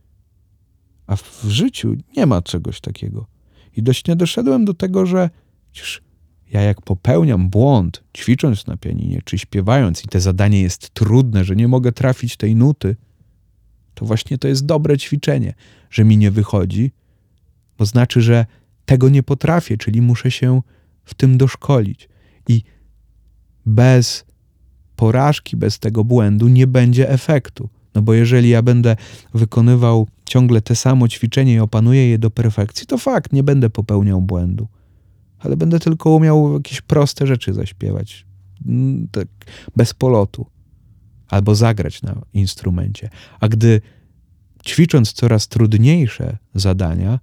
A 1.07 1.16
w 1.16 1.45
życiu 1.49 1.97
nie 2.16 2.27
ma 2.27 2.42
czegoś 2.42 2.81
takiego. 2.81 3.27
I 3.77 3.83
dość 3.83 4.07
nie 4.07 4.16
doszedłem 4.16 4.64
do 4.64 4.75
tego, 4.75 5.07
że 5.07 5.31
przecież 5.73 6.03
ja 6.53 6.62
jak 6.62 6.83
popełniam 6.83 7.49
błąd, 7.49 8.03
ćwicząc 8.16 8.66
na 8.66 8.77
pianinie 8.77 9.21
czy 9.25 9.38
śpiewając 9.38 10.05
i 10.05 10.09
te 10.09 10.21
zadanie 10.21 10.62
jest 10.62 10.90
trudne, 10.90 11.45
że 11.45 11.57
nie 11.57 11.69
mogę 11.69 11.92
trafić 11.92 12.37
tej 12.37 12.57
nuty, 12.57 12.97
to 13.95 14.07
właśnie 14.07 14.38
to 14.38 14.49
jest 14.49 14.66
dobre 14.66 14.99
ćwiczenie, 14.99 15.55
że 15.90 16.05
mi 16.05 16.16
nie 16.16 16.31
wychodzi, 16.31 16.92
bo 17.79 17.87
znaczy, 17.87 18.21
że 18.21 18.47
tego 18.85 19.09
nie 19.09 19.23
potrafię, 19.23 19.77
czyli 19.77 20.03
muszę 20.03 20.31
się 20.31 20.62
w 21.05 21.14
tym 21.14 21.38
doszkolić. 21.38 22.09
I 22.49 22.62
bez 23.66 24.24
porażki, 24.96 25.57
bez 25.57 25.79
tego 25.79 26.05
błędu 26.05 26.48
nie 26.48 26.66
będzie 26.66 27.11
efektu. 27.11 27.68
No 27.94 28.02
bo 28.02 28.14
jeżeli 28.14 28.48
ja 28.48 28.62
będę 28.62 28.96
wykonywał 29.35 30.09
ciągle 30.24 30.62
te 30.62 30.76
samo 30.76 31.09
ćwiczenie 31.09 31.55
i 31.55 31.61
opanuję 31.61 32.11
je 32.11 32.18
do 32.18 32.31
perfekcji, 32.31 32.87
to 32.87 32.98
fakt, 32.98 33.33
nie 33.33 33.42
będę 33.42 33.70
popełniał 33.70 34.22
błędu. 34.22 34.68
Ale 35.38 35.57
będę 35.57 35.79
tylko 35.79 36.11
umiał 36.11 36.52
jakieś 36.52 36.81
proste 36.81 37.26
rzeczy 37.26 37.55
zaśpiewać. 37.55 38.26
Mm, 38.66 39.09
tak 39.09 39.29
bez 39.76 39.94
polotu. 39.94 40.46
Albo 41.29 41.55
zagrać 41.55 42.02
na 42.02 42.22
instrumencie. 42.35 43.11
A 43.40 43.48
gdy 43.48 43.81
ćwicząc 44.66 45.12
coraz 45.12 45.48
trudniejsze 45.48 46.38
zadania, 46.55 47.20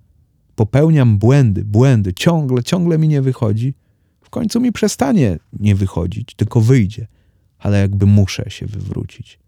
popełniam 0.55 1.17
błędy, 1.17 1.65
błędy, 1.65 2.13
ciągle, 2.13 2.63
ciągle 2.63 2.97
mi 2.97 3.07
nie 3.07 3.21
wychodzi, 3.21 3.73
końcu 4.33 4.59
mi 4.59 4.71
przestanie 4.71 5.39
nie 5.59 5.75
wychodzić, 5.75 6.35
tylko 6.35 6.61
wyjdzie, 6.61 7.07
ale 7.59 7.79
jakby 7.79 8.05
muszę 8.05 8.49
się 8.49 8.65
wywrócić. 8.65 9.39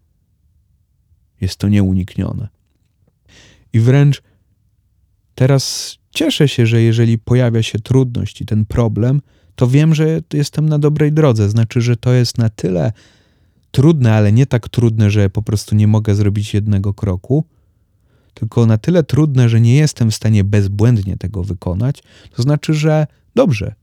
Jest 1.41 1.57
to 1.57 1.67
nieuniknione. 1.69 2.47
I 3.73 3.79
wręcz 3.79 4.21
teraz 5.35 5.97
cieszę 6.11 6.47
się, 6.47 6.65
że 6.65 6.81
jeżeli 6.81 7.17
pojawia 7.17 7.63
się 7.63 7.79
trudność 7.79 8.41
i 8.41 8.45
ten 8.45 8.65
problem, 8.65 9.21
to 9.55 9.67
wiem, 9.67 9.95
że 9.95 10.21
jestem 10.33 10.69
na 10.69 10.79
dobrej 10.79 11.13
drodze. 11.13 11.49
Znaczy, 11.49 11.81
że 11.81 11.97
to 11.97 12.13
jest 12.13 12.37
na 12.37 12.49
tyle 12.49 12.91
trudne, 13.71 14.13
ale 14.13 14.31
nie 14.31 14.45
tak 14.45 14.69
trudne, 14.69 15.11
że 15.11 15.29
po 15.29 15.41
prostu 15.41 15.75
nie 15.75 15.87
mogę 15.87 16.15
zrobić 16.15 16.53
jednego 16.53 16.93
kroku, 16.93 17.43
tylko 18.33 18.65
na 18.65 18.77
tyle 18.77 19.03
trudne, 19.03 19.49
że 19.49 19.61
nie 19.61 19.75
jestem 19.75 20.11
w 20.11 20.15
stanie 20.15 20.43
bezbłędnie 20.43 21.17
tego 21.17 21.43
wykonać, 21.43 22.03
to 22.35 22.43
znaczy, 22.43 22.73
że 22.73 23.07
dobrze. 23.35 23.75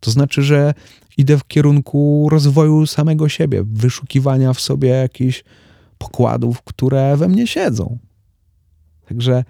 To 0.00 0.10
znaczy, 0.10 0.42
że 0.42 0.74
idę 1.16 1.38
w 1.38 1.46
kierunku 1.46 2.28
rozwoju 2.30 2.86
samego 2.86 3.28
siebie, 3.28 3.62
wyszukiwania 3.64 4.52
w 4.52 4.60
sobie 4.60 4.88
jakichś 4.88 5.44
pokładów, 5.98 6.62
które 6.62 7.16
we 7.16 7.28
mnie 7.28 7.46
siedzą. 7.46 7.98
Także 9.08 9.44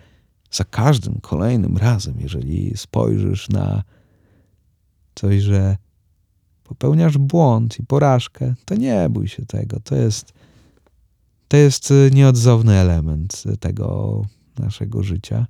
za 0.50 0.64
każdym 0.64 1.20
kolejnym 1.20 1.76
razem, 1.76 2.14
jeżeli 2.20 2.72
spojrzysz 2.76 3.48
na 3.48 3.82
coś, 5.14 5.42
że 5.42 5.76
popełniasz 6.64 7.18
błąd 7.18 7.80
i 7.80 7.86
porażkę, 7.86 8.54
to 8.64 8.74
nie 8.74 9.08
bój 9.10 9.28
się 9.28 9.46
tego. 9.46 9.80
To 9.80 9.96
jest 9.96 10.32
to 11.48 11.56
jest 11.56 11.90
y, 11.90 12.10
nieodzowny 12.12 12.74
element 12.74 13.44
tego 13.60 14.22
naszego 14.58 15.02
życia. 15.02 15.46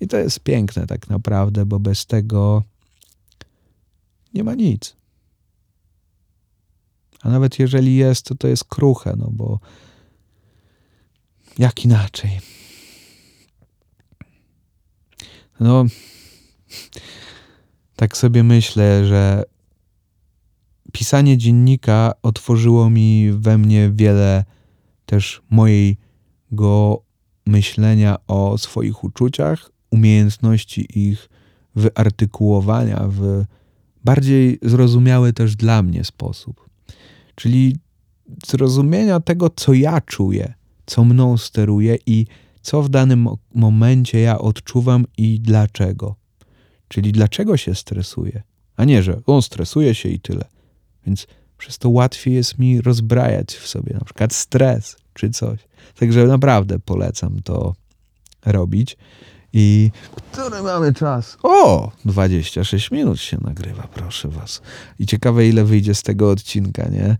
I 0.00 0.08
to 0.08 0.16
jest 0.16 0.40
piękne 0.40 0.86
tak 0.86 1.08
naprawdę, 1.10 1.66
bo 1.66 1.80
bez 1.80 2.06
tego 2.06 2.62
nie 4.34 4.44
ma 4.44 4.54
nic. 4.54 4.96
A 7.22 7.28
nawet 7.28 7.58
jeżeli 7.58 7.96
jest, 7.96 8.26
to 8.26 8.34
to 8.34 8.48
jest 8.48 8.64
kruche, 8.64 9.14
no 9.16 9.28
bo 9.30 9.60
jak 11.58 11.84
inaczej? 11.84 12.40
No, 15.60 15.84
tak 17.96 18.16
sobie 18.16 18.42
myślę, 18.42 19.06
że 19.06 19.44
pisanie 20.92 21.38
dziennika 21.38 22.12
otworzyło 22.22 22.90
mi 22.90 23.32
we 23.32 23.58
mnie 23.58 23.90
wiele 23.94 24.44
też 25.06 25.42
mojego 25.50 27.02
myślenia 27.46 28.16
o 28.26 28.58
swoich 28.58 29.04
uczuciach, 29.04 29.70
umiejętności 29.90 30.86
ich 31.08 31.28
wyartykułowania 31.74 33.04
w 33.08 33.44
bardziej 34.04 34.58
zrozumiały 34.62 35.32
też 35.32 35.56
dla 35.56 35.82
mnie 35.82 36.04
sposób. 36.04 36.70
Czyli 37.34 37.76
zrozumienia 38.46 39.20
tego, 39.20 39.50
co 39.50 39.72
ja 39.72 40.00
czuję, 40.00 40.54
co 40.86 41.04
mną 41.04 41.38
steruje 41.38 41.98
i 42.06 42.26
co 42.62 42.82
w 42.82 42.88
danym 42.88 43.28
momencie 43.54 44.20
ja 44.20 44.38
odczuwam 44.38 45.04
i 45.16 45.40
dlaczego. 45.40 46.16
Czyli 46.88 47.12
dlaczego 47.12 47.56
się 47.56 47.74
stresuję, 47.74 48.42
a 48.76 48.84
nie, 48.84 49.02
że 49.02 49.20
on 49.26 49.42
stresuje 49.42 49.94
się 49.94 50.08
i 50.08 50.20
tyle. 50.20 50.44
Więc 51.06 51.26
przez 51.58 51.78
to 51.78 51.90
łatwiej 51.90 52.34
jest 52.34 52.58
mi 52.58 52.80
rozbrajać 52.80 53.54
w 53.54 53.68
sobie 53.68 53.94
na 53.94 54.04
przykład 54.04 54.34
stres 54.34 54.96
czy 55.14 55.30
coś. 55.30 55.58
Także 55.98 56.26
naprawdę 56.26 56.78
polecam 56.78 57.42
to 57.42 57.74
robić. 58.46 58.96
I 59.52 59.90
który 60.32 60.62
mamy 60.62 60.94
czas? 60.94 61.38
O, 61.42 61.90
26 62.04 62.90
minut 62.90 63.20
się 63.20 63.38
nagrywa, 63.40 63.88
proszę 63.94 64.28
was. 64.28 64.62
I 64.98 65.06
ciekawe, 65.06 65.46
ile 65.46 65.64
wyjdzie 65.64 65.94
z 65.94 66.02
tego 66.02 66.30
odcinka, 66.30 66.88
nie? 66.88 67.16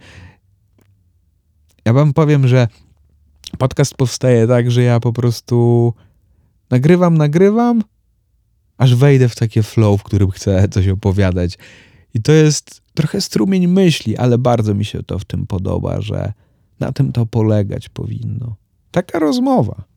Ja 1.85 1.93
wam 1.93 2.12
powiem, 2.12 2.49
że 2.49 2.69
podcast 3.59 3.95
powstaje 3.95 4.47
tak, 4.47 4.71
że 4.71 4.83
ja 4.83 5.01
po 5.01 5.12
prostu 5.12 5.95
nagrywam, 6.71 7.19
nagrywam, 7.19 7.83
aż 8.79 8.95
wejdę 8.95 9.29
w 9.29 9.37
takie 9.37 9.62
flow, 9.62 10.01
w 10.01 10.05
którym 10.05 10.31
chcę 10.31 10.69
coś 10.69 10.88
opowiadać. 10.88 11.59
I 12.14 12.23
to 12.23 12.33
jest 12.33 12.81
trochę 12.95 13.21
strumień 13.21 13.66
myśli, 13.66 14.16
ale 14.16 14.38
bardzo 14.38 14.75
mi 14.75 14.85
się 14.85 15.03
to 15.03 15.19
w 15.19 15.25
tym 15.25 15.47
podoba, 15.47 16.01
że 16.01 16.33
na 16.81 16.93
tym 16.93 17.12
to 17.12 17.27
polegać 17.27 17.88
powinno. 17.88 18.57
Taka 18.90 19.19
rozmowa. 19.19 19.89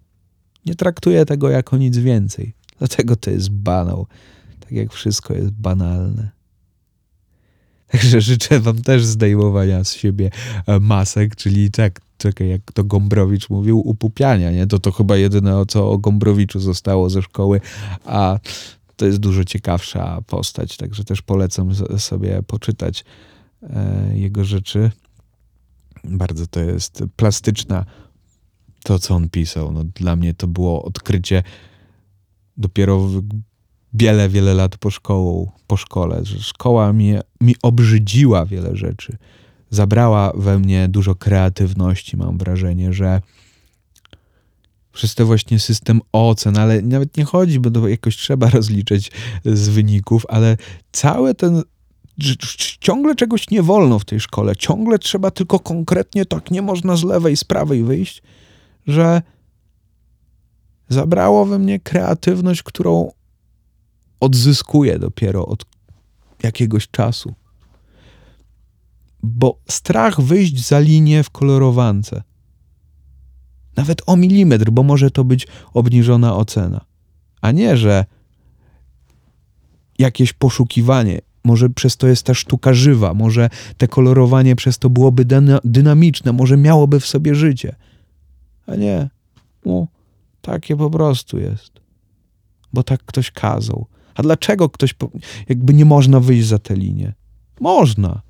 Nie 0.66 0.76
traktuję 0.76 1.26
tego 1.26 1.50
jako 1.50 1.78
nic 1.78 1.98
więcej. 1.98 2.54
Dlatego 2.80 3.16
to 3.16 3.32
jest 3.32 3.50
banał. 3.50 4.08
Tak 4.60 4.72
jak 4.72 4.94
wszystko 4.94 5.34
jest 5.34 5.52
banalne. 5.52 6.30
Także 7.94 8.22
życzę 8.22 8.60
wam 8.60 8.82
też 8.82 9.06
zdejmowania 9.06 9.84
z 9.84 9.94
siebie 9.94 10.30
e, 10.68 10.80
masek, 10.80 11.36
czyli 11.36 11.72
tak, 11.72 12.02
czekaj, 12.18 12.50
jak 12.50 12.72
to 12.74 12.84
Gombrowicz 12.84 13.50
mówił, 13.50 13.80
upupiania, 13.80 14.52
nie? 14.52 14.68
To 14.68 14.80
to 14.80 14.92
chyba 14.92 15.18
jedyne, 15.18 15.64
co 15.68 15.92
o 15.92 15.98
Gombrowiczu 15.98 16.60
zostało 16.60 17.10
ze 17.10 17.22
szkoły, 17.22 17.62
a 18.06 18.40
to 18.96 19.06
jest 19.06 19.20
dużo 19.20 19.44
ciekawsza 19.44 20.22
postać, 20.28 20.78
także 20.78 21.04
też 21.04 21.22
polecam 21.22 21.76
sobie 22.00 22.44
poczytać 22.48 23.06
e, 23.64 24.12
jego 24.18 24.46
rzeczy. 24.46 24.92
Bardzo 26.04 26.48
to 26.48 26.60
jest 26.60 27.04
plastyczna 27.16 27.86
to, 28.84 29.00
co 29.00 29.16
on 29.16 29.30
pisał. 29.30 29.72
No, 29.72 29.84
dla 29.84 30.16
mnie 30.16 30.34
to 30.34 30.48
było 30.48 30.84
odkrycie 30.84 31.44
dopiero 32.58 33.10
wiele, 33.94 34.30
wiele 34.30 34.54
lat 34.54 34.78
po, 34.78 34.90
szkołą, 34.90 35.52
po 35.68 35.78
szkole, 35.78 36.26
że 36.26 36.40
szkoła 36.40 36.94
mi, 36.94 37.14
mi 37.42 37.56
obrzydziła 37.62 38.46
wiele 38.46 38.76
rzeczy. 38.76 39.18
Zabrała 39.70 40.32
we 40.36 40.60
mnie 40.60 40.88
dużo 40.88 41.16
kreatywności, 41.16 42.18
mam 42.18 42.38
wrażenie, 42.38 42.94
że 42.94 43.22
przez 44.94 45.16
to 45.16 45.26
właśnie 45.26 45.60
system 45.60 46.02
ocen, 46.12 46.58
ale 46.58 46.82
nawet 46.82 47.18
nie 47.18 47.24
chodzi, 47.24 47.60
bo 47.60 47.72
to 47.72 47.88
jakoś 47.88 48.18
trzeba 48.18 48.50
rozliczyć 48.50 49.12
z 49.46 49.70
wyników, 49.70 50.26
ale 50.30 50.58
cały 50.92 51.36
ten 51.36 51.64
ciągle 52.80 53.16
czegoś 53.16 53.50
nie 53.50 53.64
wolno 53.64 54.00
w 54.00 54.06
tej 54.06 54.20
szkole, 54.20 54.56
ciągle 54.56 55.00
trzeba 55.00 55.32
tylko 55.32 55.60
konkretnie 55.60 56.26
tak, 56.26 56.52
nie 56.52 56.62
można 56.62 56.96
z 56.96 57.04
lewej, 57.04 57.38
z 57.38 57.44
prawej 57.44 57.84
wyjść, 57.84 58.22
że 58.88 59.22
zabrało 60.90 61.46
we 61.46 61.60
mnie 61.60 61.80
kreatywność, 61.80 62.64
którą 62.64 63.12
odzyskuję 64.20 65.00
dopiero 65.00 65.46
od 65.46 65.66
jakiegoś 66.44 66.88
czasu. 66.88 67.34
Bo 69.24 69.60
strach 69.70 70.22
wyjść 70.22 70.68
za 70.68 70.80
linię 70.80 71.24
w 71.24 71.30
kolorowance. 71.30 72.24
Nawet 73.76 74.02
o 74.06 74.16
milimetr, 74.16 74.72
bo 74.72 74.84
może 74.84 75.12
to 75.12 75.24
być 75.24 75.48
obniżona 75.74 76.36
ocena. 76.36 76.86
A 77.42 77.52
nie, 77.52 77.78
że 77.78 78.06
jakieś 80.00 80.34
poszukiwanie 80.34 81.22
może 81.44 81.70
przez 81.70 81.98
to 81.98 82.08
jest 82.08 82.24
ta 82.24 82.34
sztuka 82.34 82.74
żywa, 82.74 83.14
może 83.14 83.50
te 83.78 83.88
kolorowanie 83.88 84.56
przez 84.56 84.80
to 84.80 84.90
byłoby 84.90 85.26
dyna- 85.26 85.60
dynamiczne, 85.64 86.34
może 86.34 86.58
miałoby 86.58 87.00
w 87.00 87.06
sobie 87.06 87.36
życie. 87.36 87.76
A 88.68 88.76
nie, 88.76 89.10
takie 90.42 90.76
po 90.76 90.90
prostu 90.90 91.40
jest. 91.40 91.72
Bo 92.74 92.84
tak 92.84 93.04
ktoś 93.04 93.32
kazał. 93.32 93.86
A 94.16 94.24
dlaczego 94.24 94.70
ktoś, 94.70 94.96
jakby 95.50 95.74
nie 95.74 95.86
można 95.86 96.20
wyjść 96.20 96.48
za 96.48 96.60
tę 96.60 96.76
linię? 96.76 97.14
Można. 97.60 98.22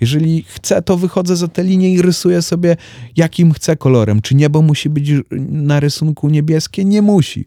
Jeżeli 0.00 0.42
chcę, 0.42 0.82
to 0.82 0.96
wychodzę 0.96 1.36
za 1.36 1.48
tę 1.48 1.64
linię 1.64 1.92
i 1.92 2.02
rysuję 2.02 2.42
sobie, 2.42 2.76
jakim 3.16 3.52
chcę 3.52 3.76
kolorem. 3.76 4.20
Czy 4.22 4.34
niebo 4.34 4.62
musi 4.62 4.90
być 4.90 5.10
na 5.48 5.80
rysunku 5.80 6.28
niebieskie? 6.28 6.84
Nie 6.84 7.02
musi. 7.02 7.46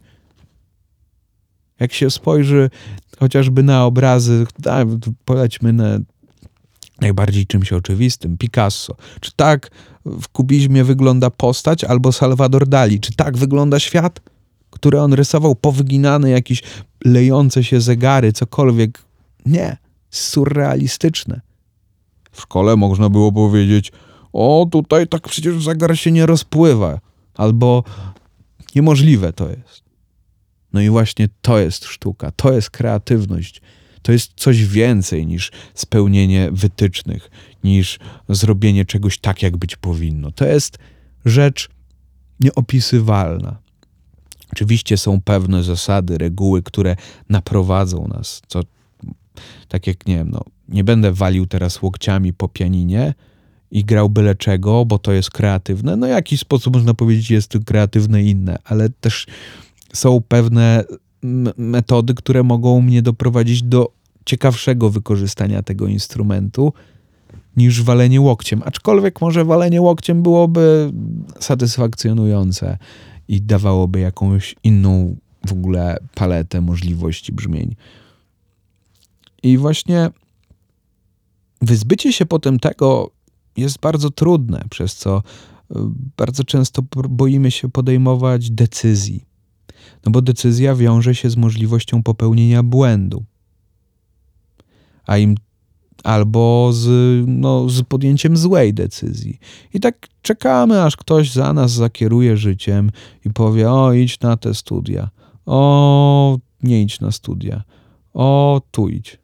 Jak 1.80 1.94
się 1.94 2.10
spojrzy 2.10 2.70
chociażby 3.20 3.64
na 3.64 3.86
obrazy, 3.86 4.46
a, 4.66 4.86
polećmy 5.26 5.74
na 5.74 6.00
najbardziej 7.02 7.48
czymś 7.48 7.74
oczywistym, 7.74 8.38
Picasso. 8.38 8.96
Czy 9.20 9.32
tak 9.36 9.72
w 10.06 10.28
kubizmie 10.28 10.84
wygląda 10.84 11.30
postać, 11.30 11.84
albo 11.84 12.12
Salvador 12.12 12.68
Dali? 12.68 13.00
Czy 13.00 13.16
tak 13.16 13.38
wygląda 13.38 13.80
świat, 13.80 14.20
który 14.70 15.02
on 15.02 15.14
rysował, 15.14 15.56
powyginane 15.56 16.30
jakieś 16.30 16.64
lejące 17.06 17.64
się 17.64 17.82
zegary, 17.82 18.34
cokolwiek? 18.34 19.04
Nie, 19.46 19.78
surrealistyczne. 20.10 21.42
W 22.32 22.42
szkole 22.42 22.76
można 22.76 23.10
było 23.10 23.32
powiedzieć, 23.32 23.92
o 24.34 24.68
tutaj 24.72 25.08
tak 25.08 25.28
przecież 25.28 25.64
zegar 25.64 25.98
się 25.98 26.12
nie 26.12 26.26
rozpływa, 26.26 27.00
albo 27.36 27.84
niemożliwe 28.76 29.34
to 29.34 29.50
jest. 29.50 29.84
No 30.74 30.82
i 30.82 30.90
właśnie 30.90 31.30
to 31.42 31.60
jest 31.60 31.86
sztuka, 31.86 32.32
to 32.32 32.54
jest 32.54 32.70
kreatywność, 32.70 33.62
to 34.06 34.12
jest 34.12 34.32
coś 34.36 34.66
więcej 34.66 35.28
niż 35.28 35.52
spełnienie 35.74 36.50
wytycznych, 36.52 37.32
niż 37.64 38.00
zrobienie 38.30 38.86
czegoś 38.86 39.18
tak, 39.18 39.42
jak 39.42 39.58
być 39.58 39.76
powinno. 39.76 40.32
To 40.32 40.46
jest 40.46 40.78
rzecz 41.26 41.70
nieopisywalna. 42.40 43.58
Oczywiście 44.54 44.98
są 44.98 45.22
pewne 45.22 45.64
zasady, 45.64 46.18
reguły, 46.18 46.64
które 46.64 46.96
naprowadzą 47.30 48.08
nas, 48.08 48.42
co 48.48 48.62
tak 49.68 49.88
jak 49.88 50.08
nie 50.08 50.16
wiem, 50.16 50.32
no, 50.32 50.42
nie 50.70 50.84
będę 50.84 51.12
walił 51.12 51.46
teraz 51.46 51.82
łokciami 51.82 52.34
po 52.34 52.50
pianinie 52.50 53.14
i 53.72 53.86
grał 53.86 54.10
byle 54.10 54.36
czego, 54.36 54.86
bo 54.86 55.00
to 55.00 55.12
jest 55.12 55.32
kreatywne. 55.32 55.96
No, 55.96 56.08
w 56.08 56.10
jakiś 56.10 56.40
sposób 56.40 56.74
można 56.74 56.94
powiedzieć, 56.94 57.32
jest 57.32 57.48
to 57.48 57.60
kreatywne 57.60 58.24
inne, 58.24 58.58
ale 58.64 58.90
też 58.90 59.28
są 59.94 60.22
pewne 60.28 60.84
metody, 61.58 62.14
które 62.14 62.44
mogą 62.44 62.82
mnie 62.82 63.02
doprowadzić 63.02 63.64
do 63.64 63.92
ciekawszego 64.26 64.90
wykorzystania 64.90 65.64
tego 65.64 65.88
instrumentu 65.88 66.74
niż 67.58 67.84
walenie 67.84 68.22
łokciem. 68.22 68.62
Aczkolwiek 68.66 69.22
może 69.22 69.46
walenie 69.46 69.82
łokciem 69.82 70.24
byłoby 70.24 70.92
satysfakcjonujące 71.40 72.78
i 73.28 73.42
dawałoby 73.42 74.00
jakąś 74.00 74.56
inną 74.64 75.16
w 75.48 75.52
ogóle 75.52 75.98
paletę 76.16 76.62
możliwości 76.62 77.32
brzmień. 77.32 77.76
I 79.44 79.58
właśnie 79.58 80.10
wyzbycie 81.62 82.14
się 82.14 82.26
potem 82.26 82.60
tego 82.60 83.12
jest 83.58 83.80
bardzo 83.80 84.10
trudne, 84.10 84.64
przez 84.70 84.96
co 84.96 85.24
bardzo 86.18 86.44
często 86.44 86.82
boimy 87.10 87.52
się 87.52 87.72
podejmować 87.72 88.52
decyzji. 88.52 89.35
No 90.06 90.12
bo 90.12 90.22
decyzja 90.22 90.76
wiąże 90.76 91.16
się 91.16 91.30
z 91.30 91.38
możliwością 91.38 92.04
popełnienia 92.04 92.64
błędu. 92.64 93.24
A 95.06 95.18
im 95.18 95.36
albo 96.04 96.70
z, 96.74 96.88
no, 97.28 97.70
z 97.70 97.82
podjęciem 97.82 98.38
złej 98.38 98.74
decyzji. 98.74 99.40
I 99.74 99.80
tak 99.80 100.08
czekamy, 100.22 100.84
aż 100.84 100.96
ktoś 100.96 101.32
za 101.32 101.54
nas 101.54 101.72
zakieruje 101.72 102.38
życiem 102.38 102.92
i 103.26 103.30
powie: 103.30 103.72
O, 103.72 103.94
idź 103.94 104.20
na 104.20 104.38
te 104.38 104.54
studia. 104.54 105.10
O, 105.46 106.40
nie 106.64 106.82
idź 106.82 107.00
na 107.00 107.12
studia. 107.12 107.64
O, 108.14 108.62
tu 108.72 108.90
idź. 108.90 109.20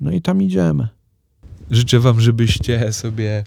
No 0.00 0.10
i 0.10 0.22
tam 0.22 0.42
idziemy. 0.42 0.88
Życzę 1.70 2.00
Wam, 2.00 2.20
żebyście 2.20 2.92
sobie. 2.92 3.44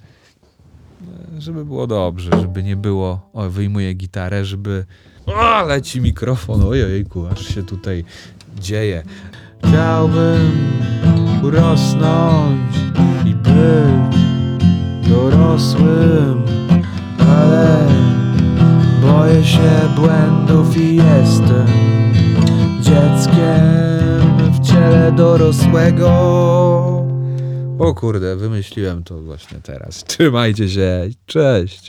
Żeby 1.40 1.66
było 1.66 1.88
dobrze, 1.88 2.32
żeby 2.42 2.64
nie 2.64 2.76
było. 2.76 3.30
O, 3.34 3.50
wyjmuję 3.50 3.94
gitarę, 3.94 4.46
żeby. 4.46 4.86
O, 5.26 5.66
leci 5.68 6.02
mikrofon. 6.02 6.62
Ojejku, 6.64 7.28
aż 7.28 7.48
się 7.56 7.64
tutaj 7.64 8.06
dzieje. 8.60 9.04
Chciałbym 9.68 10.52
urosnąć 11.44 12.76
i 13.26 13.36
być 13.36 14.18
dorosłym, 15.10 16.44
ale 17.20 17.88
boję 19.02 19.44
się 19.44 19.90
błędów 19.96 20.78
i 20.78 20.96
jestem 20.96 21.68
dzieckiem 22.82 24.52
w 24.54 24.68
ciele 24.68 25.12
dorosłego. 25.12 26.08
O 27.80 27.94
kurde, 27.96 28.36
wymyśliłem 28.36 29.04
to 29.04 29.22
właśnie 29.22 29.60
teraz. 29.64 30.04
Trzymajcie 30.04 30.70
się, 30.70 31.10
cześć. 31.26 31.80